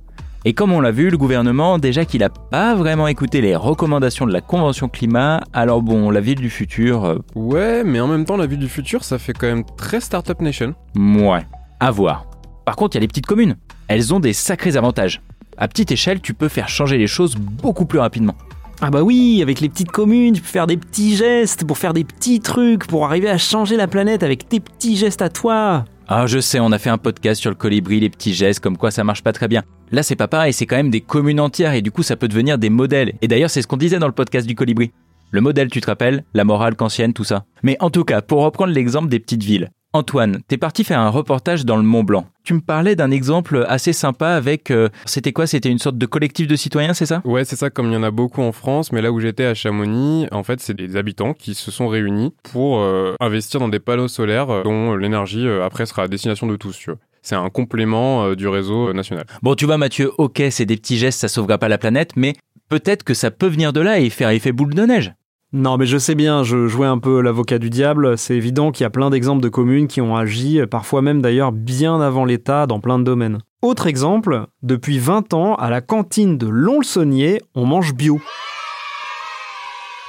Et 0.46 0.53
comme 0.53 0.72
on 0.72 0.79
l'a 0.79 0.91
vu, 0.91 1.10
le 1.10 1.18
gouvernement, 1.18 1.77
déjà 1.79 2.06
qu'il 2.06 2.22
n'a 2.22 2.29
pas 2.29 2.75
vraiment 2.75 3.10
écouté 3.10 3.41
les 3.41 3.58
recommandations 3.58 4.25
de 4.25 4.32
la 4.32 4.39
Convention 4.39 4.88
climat, 4.88 5.41
alors 5.51 5.82
bon, 5.82 6.12
la 6.12 6.22
ville 6.22 6.39
du 6.39 6.50
futur, 6.50 7.03
euh, 7.03 7.18
Ouais, 7.36 7.84
mais 7.84 8.00
en 8.00 8.08
même 8.08 8.24
temps, 8.24 8.38
la 8.38 8.48
ville 8.48 8.60
du 8.60 8.70
futur, 8.70 9.03
ça 9.03 9.20
fait 9.20 9.34
quand 9.34 9.48
même 9.48 9.65
très 9.75 10.00
Startup 10.00 10.39
Nation. 10.39 10.75
ouais, 10.96 11.46
à 11.82 11.91
voir. 11.91 12.25
Par 12.63 12.77
contre, 12.77 12.96
il 12.96 13.00
y 13.00 13.01
a 13.01 13.01
les 13.01 13.10
petites 13.10 13.25
communes. 13.25 13.58
Elles 13.89 14.13
ont 14.13 14.22
des 14.22 14.32
sacrés 14.32 14.77
avantages. 14.77 15.22
À 15.58 15.68
petite 15.68 15.91
échelle, 15.91 16.22
tu 16.22 16.34
peux 16.34 16.48
faire 16.48 16.70
changer 16.70 16.98
les 16.98 17.08
choses 17.08 17.36
beaucoup 17.36 17.86
plus 17.86 18.00
rapidement. 18.00 18.36
Ah 18.81 18.89
bah 18.89 19.03
oui, 19.03 19.41
avec 19.41 19.59
les 19.59 19.67
petites 19.67 19.91
communes, 19.91 20.33
tu 20.33 20.41
peux 20.41 20.48
faire 20.48 20.65
des 20.65 20.77
petits 20.77 21.17
gestes 21.17 21.65
pour 21.65 21.77
faire 21.77 21.93
des 21.93 22.05
petits 22.05 22.39
trucs, 22.39 22.88
pour 22.88 23.03
arriver 23.03 23.29
à 23.29 23.38
changer 23.38 23.75
la 23.75 23.88
planète 23.88 24.24
avec 24.24 24.48
tes 24.48 24.62
petits 24.62 24.95
gestes 24.95 25.21
à 25.21 25.27
toi. 25.27 25.83
Ah, 26.07 26.27
je 26.27 26.39
sais, 26.39 26.62
on 26.62 26.71
a 26.71 26.79
fait 26.79 26.89
un 26.89 26.98
podcast 26.98 27.41
sur 27.41 27.50
le 27.50 27.57
colibri, 27.57 28.00
les 28.00 28.09
petits 28.09 28.33
gestes, 28.33 28.62
comme 28.62 28.77
quoi 28.77 28.89
ça 28.89 29.03
marche 29.03 29.21
pas 29.21 29.33
très 29.33 29.50
bien. 29.50 29.63
Là, 29.91 30.01
c'est 30.01 30.15
pas 30.15 30.29
pareil, 30.29 30.53
c'est 30.53 30.65
quand 30.65 30.77
même 30.77 30.91
des 30.91 31.01
communes 31.01 31.41
entières 31.41 31.74
et 31.74 31.81
du 31.81 31.91
coup, 31.91 32.03
ça 32.03 32.15
peut 32.15 32.29
devenir 32.29 32.57
des 32.57 32.69
modèles. 32.69 33.15
Et 33.21 33.27
d'ailleurs, 33.27 33.50
c'est 33.50 33.62
ce 33.62 33.67
qu'on 33.67 33.75
disait 33.75 34.00
dans 34.00 34.07
le 34.07 34.13
podcast 34.13 34.48
du 34.48 34.55
colibri. 34.55 34.91
Le 35.31 35.41
modèle, 35.41 35.69
tu 35.69 35.79
te 35.79 35.86
rappelles 35.86 36.24
La 36.33 36.43
morale 36.43 36.75
kantienne, 36.75 37.13
tout 37.13 37.24
ça. 37.24 37.45
Mais 37.62 37.77
en 37.81 37.91
tout 37.91 38.03
cas, 38.03 38.21
pour 38.21 38.41
reprendre 38.43 38.74
l'exemple 38.74 39.09
des 39.09 39.19
petites 39.19 39.43
villes. 39.43 39.69
Antoine, 39.93 40.39
t'es 40.48 40.57
parti 40.57 40.83
faire 40.83 41.00
un 41.00 41.09
reportage 41.09 41.65
dans 41.65 41.75
le 41.75 41.83
Mont 41.83 42.03
Blanc. 42.03 42.27
Tu 42.43 42.53
me 42.53 42.62
parlais 42.62 42.95
d'un 42.95 43.09
exemple 43.09 43.65
assez 43.67 43.91
sympa 43.91 44.29
avec... 44.29 44.69
euh, 44.69 44.89
c'était 45.05 45.31
quoi? 45.31 45.48
C'était 45.48 45.69
une 45.69 45.79
sorte 45.79 45.98
de 45.98 46.05
collectif 46.05 46.48
de 46.48 46.55
citoyens, 46.55 46.93
c'est 46.93 47.07
ça? 47.07 47.21
Ouais, 47.25 47.45
c'est 47.45 47.55
ça, 47.55 47.69
comme 47.69 47.88
il 47.88 47.93
y 47.93 47.95
en 47.95 48.03
a 48.03 48.12
beaucoup 48.12 48.41
en 48.41 48.51
France, 48.51 48.91
mais 48.91 49.01
là 49.01 49.12
où 49.12 49.19
j'étais 49.19 49.45
à 49.45 49.55
Chamonix, 49.55 50.27
en 50.31 50.43
fait, 50.43 50.59
c'est 50.59 50.75
des 50.75 50.95
habitants 50.95 51.33
qui 51.33 51.55
se 51.55 51.71
sont 51.71 51.88
réunis 51.88 52.33
pour 52.51 52.79
euh, 52.79 53.15
investir 53.19 53.59
dans 53.59 53.69
des 53.69 53.79
panneaux 53.79 54.07
solaires 54.07 54.50
euh, 54.50 54.63
dont 54.63 54.95
l'énergie, 54.95 55.48
euh, 55.48 55.65
après, 55.65 55.88
sera 55.88 56.03
à 56.03 56.07
destination 56.07 56.45
de 56.45 56.55
tous, 56.55 56.77
tu 56.77 56.91
vois. 56.91 57.00
C'est 57.24 57.36
un 57.36 57.50
complément 57.50 58.33
du 58.33 58.48
réseau 58.48 58.93
national. 58.93 59.25
Bon, 59.41 59.53
tu 59.55 59.65
vois, 59.65 59.77
Mathieu, 59.77 60.12
ok, 60.17 60.41
c'est 60.51 60.65
des 60.65 60.77
petits 60.77 60.98
gestes, 60.98 61.19
ça 61.19 61.27
sauvera 61.27 61.57
pas 61.57 61.67
la 61.67 61.77
planète, 61.77 62.12
mais 62.15 62.33
peut-être 62.69 63.03
que 63.03 63.13
ça 63.13 63.31
peut 63.31 63.48
venir 63.48 63.74
de 63.74 63.81
là 63.81 64.00
et 64.00 64.09
faire 64.09 64.29
effet 64.29 64.51
boule 64.51 64.74
de 64.74 64.83
neige. 64.83 65.13
Non 65.51 65.77
mais 65.77 65.88
je 65.88 65.98
sais 65.98 66.13
bien, 66.13 66.44
je 66.44 66.68
jouais 66.68 66.86
un 66.86 67.00
peu 67.00 67.22
l'avocat 67.22 67.58
du 67.58 67.72
diable, 67.72 68.20
c'est 68.20 68.36
évident 68.36 68.72
qu'il 68.72 68.84
y 68.84 68.86
a 68.86 68.91
plein 68.91 69.10
d'exemples 69.10 69.41
de 69.41 69.50
communes 69.50 69.88
qui 69.88 70.00
ont 70.00 70.15
agi, 70.15 70.60
parfois 70.70 71.01
même 71.01 71.24
d'ailleurs 71.24 71.51
bien 71.51 72.00
avant 72.01 72.24
l'État 72.24 72.68
dans 72.68 72.79
plein 72.79 73.00
de 73.00 73.03
domaines. 73.03 73.39
Autre 73.63 73.88
exemple, 73.88 74.46
depuis 74.62 75.00
20 75.00 75.34
ans, 75.34 75.56
à 75.56 75.72
la 75.72 75.82
cantine 75.82 76.38
de 76.38 76.48
Lons-le-Saunier, 76.48 77.41
on 77.56 77.65
mange 77.65 77.96
bio. 77.96 78.22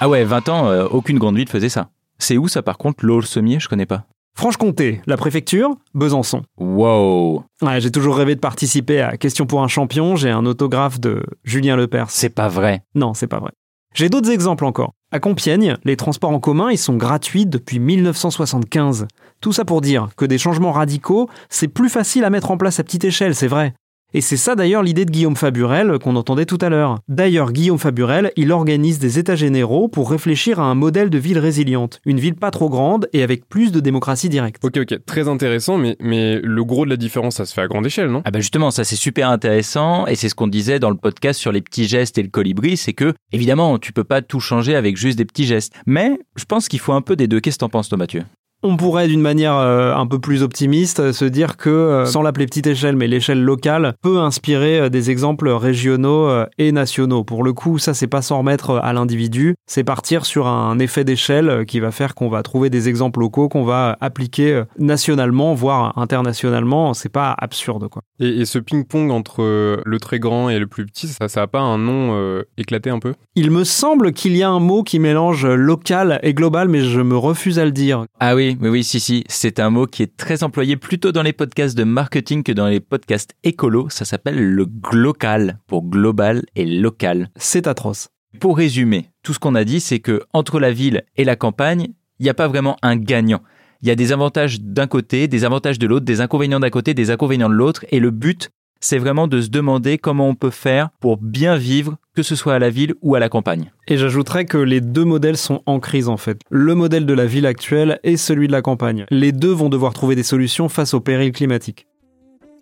Ah 0.00 0.11
ouais, 0.11 0.25
20 0.25 0.49
ans, 0.50 0.68
euh, 0.68 0.87
aucune 0.90 1.18
grande 1.18 1.37
ville 1.37 1.49
faisait 1.49 1.70
ça. 1.70 1.88
C'est 2.18 2.37
où 2.37 2.47
ça 2.47 2.61
par 2.61 2.76
contre, 2.76 3.06
l'eau 3.06 3.20
le 3.20 3.26
sommier 3.26 3.59
Je 3.61 3.68
connais 3.68 3.87
pas. 3.87 4.04
Franche-Comté, 4.37 5.00
la 5.06 5.16
préfecture, 5.16 5.75
Besançon. 5.94 6.42
Wow 6.59 7.44
Ouais, 7.62 7.80
j'ai 7.80 7.90
toujours 7.90 8.16
rêvé 8.16 8.35
de 8.35 8.40
participer 8.40 9.00
à 9.00 9.16
Question 9.16 9.47
pour 9.47 9.62
un 9.62 9.68
champion, 9.68 10.16
j'ai 10.16 10.30
un 10.30 10.44
autographe 10.44 11.00
de 11.00 11.23
Julien 11.44 11.76
Lepers. 11.76 12.11
C'est 12.11 12.28
pas 12.28 12.49
vrai. 12.49 12.82
Non, 12.94 13.14
c'est 13.14 13.26
pas 13.26 13.40
vrai. 13.40 13.52
J'ai 13.94 14.09
d'autres 14.09 14.30
exemples 14.30 14.64
encore. 14.64 14.92
À 15.11 15.18
Compiègne, 15.18 15.76
les 15.85 15.97
transports 15.97 16.30
en 16.30 16.38
commun, 16.38 16.70
ils 16.70 16.78
sont 16.78 16.97
gratuits 16.97 17.47
depuis 17.47 17.80
1975. 17.80 19.09
Tout 19.40 19.52
ça 19.52 19.64
pour 19.64 19.80
dire 19.80 20.11
que 20.16 20.25
des 20.25 20.38
changements 20.38 20.70
radicaux, 20.70 21.28
c'est 21.49 21.66
plus 21.66 21.88
facile 21.88 22.25
à 22.25 22.30
mettre 22.30 22.52
en 22.52 22.56
place 22.56 22.78
à 22.78 22.85
petite 22.85 23.04
échelle, 23.04 23.35
c'est 23.35 23.49
vrai. 23.49 23.75
Et 24.12 24.21
c'est 24.21 24.37
ça 24.37 24.57
d'ailleurs 24.57 24.83
l'idée 24.83 25.05
de 25.05 25.11
Guillaume 25.11 25.37
Faburel 25.37 25.99
qu'on 26.02 26.17
entendait 26.17 26.47
tout 26.47 26.59
à 26.61 26.69
l'heure. 26.69 26.99
D'ailleurs, 27.09 27.52
Guillaume 27.52 27.79
Faburel, 27.79 28.33
il 28.37 28.50
organise 28.50 28.99
des 28.99 29.19
états 29.19 29.37
généraux 29.37 29.88
pour 29.88 30.11
réfléchir 30.11 30.59
à 30.59 30.64
un 30.64 30.75
modèle 30.75 31.11
de 31.11 31.19
ville 31.19 31.38
résiliente, 31.38 32.00
une 32.05 32.19
ville 32.19 32.35
pas 32.35 32.50
trop 32.50 32.69
grande 32.69 33.09
et 33.12 33.23
avec 33.23 33.49
plus 33.49 33.71
de 33.71 33.79
démocratie 33.79 34.29
directe. 34.29 34.64
Ok, 34.64 34.79
ok, 34.79 35.05
très 35.07 35.29
intéressant, 35.29 35.79
mais, 35.79 35.97
mais 36.00 36.40
le 36.43 36.64
gros 36.64 36.85
de 36.85 36.90
la 36.90 36.97
différence, 36.97 37.37
ça 37.37 37.45
se 37.45 37.55
fait 37.55 37.61
à 37.61 37.69
grande 37.69 37.87
échelle, 37.87 38.09
non? 38.09 38.23
Ah 38.25 38.31
bah 38.31 38.40
justement, 38.40 38.71
ça 38.71 38.83
c'est 38.83 38.97
super 38.97 39.31
intéressant 39.31 40.07
et 40.07 40.17
c'est 40.17 40.29
ce 40.29 40.35
qu'on 40.35 40.49
disait 40.49 40.81
dans 40.81 40.90
le 40.90 40.97
podcast 40.97 41.38
sur 41.38 41.52
les 41.52 41.61
petits 41.61 41.87
gestes 41.87 42.19
et 42.19 42.23
le 42.23 42.31
colibri, 42.31 42.76
c'est 42.76 42.95
que 42.95 43.14
évidemment, 43.33 43.79
tu 43.79 43.93
peux 43.93 44.05
pas 44.05 44.23
tout 44.23 44.40
changer 44.40 44.75
avec 44.75 44.97
juste 44.97 45.19
des 45.19 45.25
petits 45.25 45.47
gestes. 45.47 45.73
Mais 45.87 46.19
je 46.37 46.45
pense 46.45 46.69
qu'il 46.69 46.81
faut 46.81 46.93
un 46.93 47.02
peu 47.02 47.14
des 47.14 47.29
deux. 47.29 47.40
Qu'est-ce 47.40 47.57
que 47.57 47.61
t'en 47.61 47.69
penses 47.69 47.88
toi 47.88 47.99
Mathieu? 47.99 48.23
On 48.62 48.76
pourrait 48.76 49.09
d'une 49.09 49.21
manière 49.21 49.57
euh, 49.57 49.95
un 49.95 50.07
peu 50.07 50.19
plus 50.19 50.43
optimiste 50.43 51.00
euh, 51.00 51.12
se 51.12 51.25
dire 51.25 51.57
que, 51.57 51.71
euh, 51.71 52.05
sans 52.05 52.23
l'appeler 52.23 52.47
petite 52.47 52.67
échelle, 52.67 52.97
mais 52.97 53.07
l'échelle 53.07 53.43
locale, 53.43 53.95
peut 54.02 54.19
inspirer 54.19 54.90
des 54.90 55.11
exemples 55.11 55.49
régionaux 55.49 56.29
et 56.59 56.73
nationaux. 56.73 57.25
Pour 57.25 57.43
le 57.43 57.52
coup, 57.52 57.79
ça 57.79 57.95
c'est 57.95 58.07
pas 58.07 58.23
s'en 58.23 58.38
remettre 58.38 58.76
à 58.83 58.93
l'individu, 58.93 59.55
c'est 59.67 59.85
partir 59.85 60.26
sur 60.26 60.47
un 60.47 60.79
effet 60.79 61.05
d'échelle 61.05 61.64
qui 61.67 61.81
va 61.81 61.90
faire 61.90 62.14
qu'on 62.14 62.29
va 62.29 62.43
trouver 62.43 62.71
des 62.71 62.88
exemples 62.88 63.21
locaux 63.21 63.49
qu'on 63.49 63.64
va 63.64 63.97
appliquer 64.00 64.62
nationalement, 64.79 65.55
voire 65.55 65.97
internationalement. 65.99 66.95
C'est 66.95 67.09
pas 67.09 67.35
absurde 67.38 67.88
quoi. 67.88 68.02
Et, 68.19 68.45
ce 68.45 68.59
ping-pong 68.59 69.11
entre 69.11 69.43
le 69.85 69.99
très 69.99 70.19
grand 70.19 70.50
et 70.50 70.59
le 70.59 70.67
plus 70.67 70.87
petit, 70.87 71.09
ça, 71.09 71.29
ça 71.29 71.43
a 71.43 71.47
pas 71.47 71.61
un 71.61 71.79
nom 71.79 72.43
éclaté 72.57 72.90
un 72.90 72.99
peu? 72.99 73.14
Il 73.35 73.50
me 73.50 73.64
semble 73.64 74.12
qu'il 74.12 74.37
y 74.37 74.43
a 74.43 74.50
un 74.50 74.61
mot 74.61 74.83
qui 74.83 74.99
mélange 74.99 75.47
local 75.47 76.19
et 76.23 76.35
global, 76.35 76.69
mais 76.69 76.81
je 76.81 77.00
me 77.00 77.17
refuse 77.17 77.59
à 77.59 77.64
le 77.64 77.73
dire. 77.73 78.05
Ah 78.19 78.35
oui, 78.35 78.50
oui, 78.61 78.69
oui, 78.69 78.85
si, 78.85 79.00
si. 79.00 79.25
C'est 79.28 79.61
un 79.61 79.71
mot 79.71 79.87
qui 79.87 80.02
est 80.02 80.16
très 80.16 80.42
employé 80.42 80.76
plutôt 80.76 81.12
dans 81.12 81.23
les 81.23 81.33
podcasts 81.33 81.76
de 81.76 81.85
marketing 81.85 82.42
que 82.42 82.52
dans 82.52 82.66
les 82.66 82.80
podcasts 82.80 83.35
écolo. 83.45 83.88
Ça 83.90 84.04
s'appelle 84.04 84.42
le 84.42 84.64
glocal 84.64 85.59
pour 85.66 85.85
global 85.85 86.45
et 86.57 86.64
local. 86.64 87.30
C'est 87.37 87.66
atroce. 87.66 88.09
Pour 88.38 88.57
résumer, 88.57 89.11
tout 89.23 89.35
ce 89.35 89.38
qu'on 89.38 89.54
a 89.54 89.64
dit, 89.64 89.80
c'est 89.80 89.99
que 89.99 90.23
entre 90.33 90.61
la 90.61 90.73
ville 90.73 91.02
et 91.16 91.25
la 91.25 91.37
campagne, 91.37 91.88
il 92.19 92.25
n'y 92.25 92.30
a 92.30 92.35
pas 92.35 92.49
vraiment 92.49 92.76
un 92.83 92.97
gagnant. 92.97 93.42
Il 93.83 93.88
y 93.88 93.90
a 93.90 93.97
des 93.97 94.12
avantages 94.12 94.61
d'un 94.61 94.87
côté, 94.87 95.26
des 95.26 95.45
avantages 95.45 95.78
de 95.78 95.87
l'autre, 95.87 96.04
des 96.04 96.21
inconvénients 96.21 96.61
d'un 96.61 96.71
côté, 96.71 96.95
des 96.95 97.11
inconvénients 97.11 97.49
de 97.49 97.54
l'autre, 97.54 97.85
et 97.90 97.99
le 97.99 98.11
but, 98.11 98.50
c'est 98.80 98.99
vraiment 98.99 99.28
de 99.28 99.40
se 99.40 99.50
demander 99.50 99.99
comment 99.99 100.28
on 100.28 100.34
peut 100.34 100.50
faire 100.50 100.90
pour 101.00 101.18
bien 101.18 101.56
vivre, 101.56 101.96
que 102.14 102.22
ce 102.22 102.34
soit 102.34 102.54
à 102.54 102.58
la 102.58 102.70
ville 102.70 102.94
ou 103.02 103.14
à 103.14 103.20
la 103.20 103.28
campagne. 103.28 103.72
Et 103.87 103.96
j'ajouterais 103.96 104.46
que 104.46 104.58
les 104.58 104.80
deux 104.80 105.04
modèles 105.04 105.37
sont 105.37 105.62
en 105.66 105.80
crise 105.80 106.08
en 106.08 106.16
fait. 106.16 106.40
Le 106.50 106.75
modèle 106.75 107.06
de 107.06 107.14
la 107.14 107.26
ville 107.26 107.46
actuelle 107.46 108.00
et 108.02 108.16
celui 108.16 108.46
de 108.46 108.52
la 108.52 108.62
campagne. 108.62 109.04
Les 109.10 109.32
deux 109.32 109.52
vont 109.52 109.68
devoir 109.68 109.92
trouver 109.92 110.16
des 110.16 110.22
solutions 110.22 110.68
face 110.68 110.94
au 110.94 111.00
péril 111.00 111.32
climatique. 111.32 111.87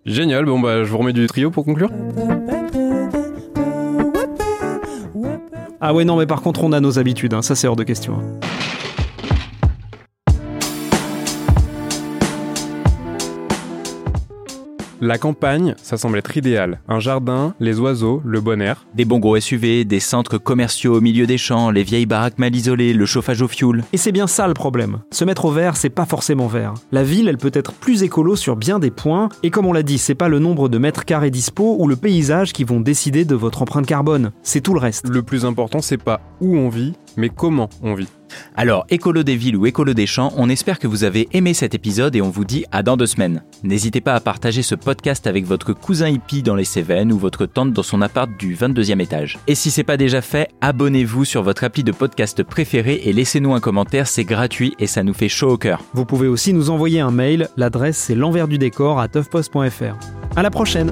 Génial, 0.05 0.45
bon 0.45 0.59
bah 0.59 0.83
je 0.83 0.89
vous 0.89 0.97
remets 0.97 1.13
du 1.13 1.25
trio 1.27 1.51
pour 1.51 1.65
conclure. 1.65 1.89
Ah 5.81 5.93
ouais 5.93 6.03
non 6.03 6.17
mais 6.17 6.25
par 6.25 6.41
contre 6.41 6.63
on 6.63 6.73
a 6.73 6.81
nos 6.81 6.99
habitudes, 6.99 7.33
hein. 7.33 7.41
ça 7.41 7.55
c'est 7.55 7.67
hors 7.67 7.77
de 7.77 7.83
question. 7.83 8.21
La 15.01 15.17
campagne, 15.17 15.75
ça 15.81 15.95
semble 15.95 16.17
être 16.17 16.35
idéal. 16.35 16.81
Un 16.89 16.99
jardin, 16.99 17.53
les 17.61 17.79
oiseaux, 17.79 18.21
le 18.25 18.41
bon 18.41 18.61
air. 18.61 18.85
Des 18.95 19.05
bons 19.05 19.19
gros 19.19 19.39
SUV, 19.39 19.85
des 19.85 20.01
centres 20.01 20.37
commerciaux 20.37 20.97
au 20.97 21.01
milieu 21.01 21.25
des 21.25 21.37
champs, 21.37 21.71
les 21.71 21.83
vieilles 21.83 22.05
baraques 22.05 22.37
mal 22.37 22.53
isolées, 22.53 22.91
le 22.91 23.05
chauffage 23.05 23.41
au 23.41 23.47
fioul. 23.47 23.85
Et 23.93 23.97
c'est 23.97 24.11
bien 24.11 24.27
ça 24.27 24.49
le 24.49 24.53
problème. 24.53 24.99
Se 25.11 25.23
mettre 25.23 25.45
au 25.45 25.51
vert, 25.51 25.77
c'est 25.77 25.89
pas 25.89 26.05
forcément 26.05 26.47
vert. 26.47 26.73
La 26.91 27.03
ville, 27.03 27.29
elle 27.29 27.37
peut 27.37 27.51
être 27.53 27.71
plus 27.71 28.03
écolo 28.03 28.35
sur 28.35 28.57
bien 28.57 28.77
des 28.77 28.91
points, 28.91 29.29
et 29.41 29.51
comme 29.51 29.67
on 29.67 29.73
l'a 29.73 29.83
dit, 29.83 29.97
c'est 29.97 30.15
pas 30.15 30.27
le 30.27 30.39
nombre 30.39 30.67
de 30.67 30.77
mètres 30.77 31.05
carrés 31.05 31.31
dispo 31.31 31.77
ou 31.79 31.87
le 31.87 31.95
paysage 31.95 32.51
qui 32.51 32.65
vont 32.65 32.81
décider 32.81 33.23
de 33.23 33.35
votre 33.35 33.61
empreinte 33.61 33.85
carbone. 33.85 34.31
C'est 34.43 34.59
tout 34.59 34.73
le 34.73 34.81
reste. 34.81 35.07
Le 35.07 35.23
plus 35.23 35.45
important, 35.45 35.81
c'est 35.81 35.97
pas 35.97 36.19
où 36.41 36.57
on 36.57 36.67
vit, 36.67 36.93
mais 37.19 37.29
comment 37.29 37.69
on 37.83 37.93
vit? 37.93 38.07
Alors, 38.55 38.85
écolo 38.89 39.23
des 39.23 39.35
villes 39.35 39.57
ou 39.57 39.65
écolo 39.65 39.93
des 39.93 40.07
champs, 40.07 40.31
on 40.37 40.49
espère 40.49 40.79
que 40.79 40.87
vous 40.87 41.03
avez 41.03 41.27
aimé 41.33 41.53
cet 41.53 41.73
épisode 41.75 42.15
et 42.15 42.21
on 42.21 42.29
vous 42.29 42.45
dit 42.45 42.65
à 42.71 42.83
dans 42.83 42.97
deux 42.97 43.05
semaines. 43.05 43.43
N'hésitez 43.63 44.01
pas 44.01 44.15
à 44.15 44.19
partager 44.19 44.61
ce 44.61 44.75
podcast 44.75 45.27
avec 45.27 45.45
votre 45.45 45.73
cousin 45.73 46.09
hippie 46.09 46.43
dans 46.43 46.55
les 46.55 46.63
Cévennes 46.63 47.11
ou 47.11 47.17
votre 47.17 47.45
tante 47.45 47.73
dans 47.73 47.83
son 47.83 48.01
appart 48.01 48.29
du 48.39 48.55
22e 48.55 49.01
étage. 49.01 49.39
Et 49.47 49.55
si 49.55 49.71
c'est 49.71 49.83
pas 49.83 49.97
déjà 49.97 50.21
fait, 50.21 50.49
abonnez-vous 50.61 51.25
sur 51.25 51.43
votre 51.43 51.63
appli 51.63 51.83
de 51.83 51.91
podcast 51.91 52.43
préféré 52.43 53.01
et 53.03 53.13
laissez-nous 53.13 53.53
un 53.53 53.59
commentaire, 53.59 54.07
c'est 54.07 54.25
gratuit 54.25 54.75
et 54.79 54.87
ça 54.87 55.03
nous 55.03 55.13
fait 55.13 55.29
chaud 55.29 55.51
au 55.51 55.57
cœur. 55.57 55.83
Vous 55.93 56.05
pouvez 56.05 56.27
aussi 56.27 56.53
nous 56.53 56.69
envoyer 56.69 56.99
un 56.99 57.11
mail, 57.11 57.49
l'adresse 57.57 57.97
c'est 57.97 58.15
l'envers 58.15 58.47
du 58.47 58.57
décor 58.57 58.99
à 58.99 59.07
toughpost.fr. 59.07 59.95
À 60.35 60.43
la 60.43 60.51
prochaine! 60.51 60.91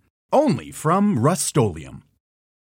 only 0.31 0.71
from 0.71 1.19
Rust 1.19 1.55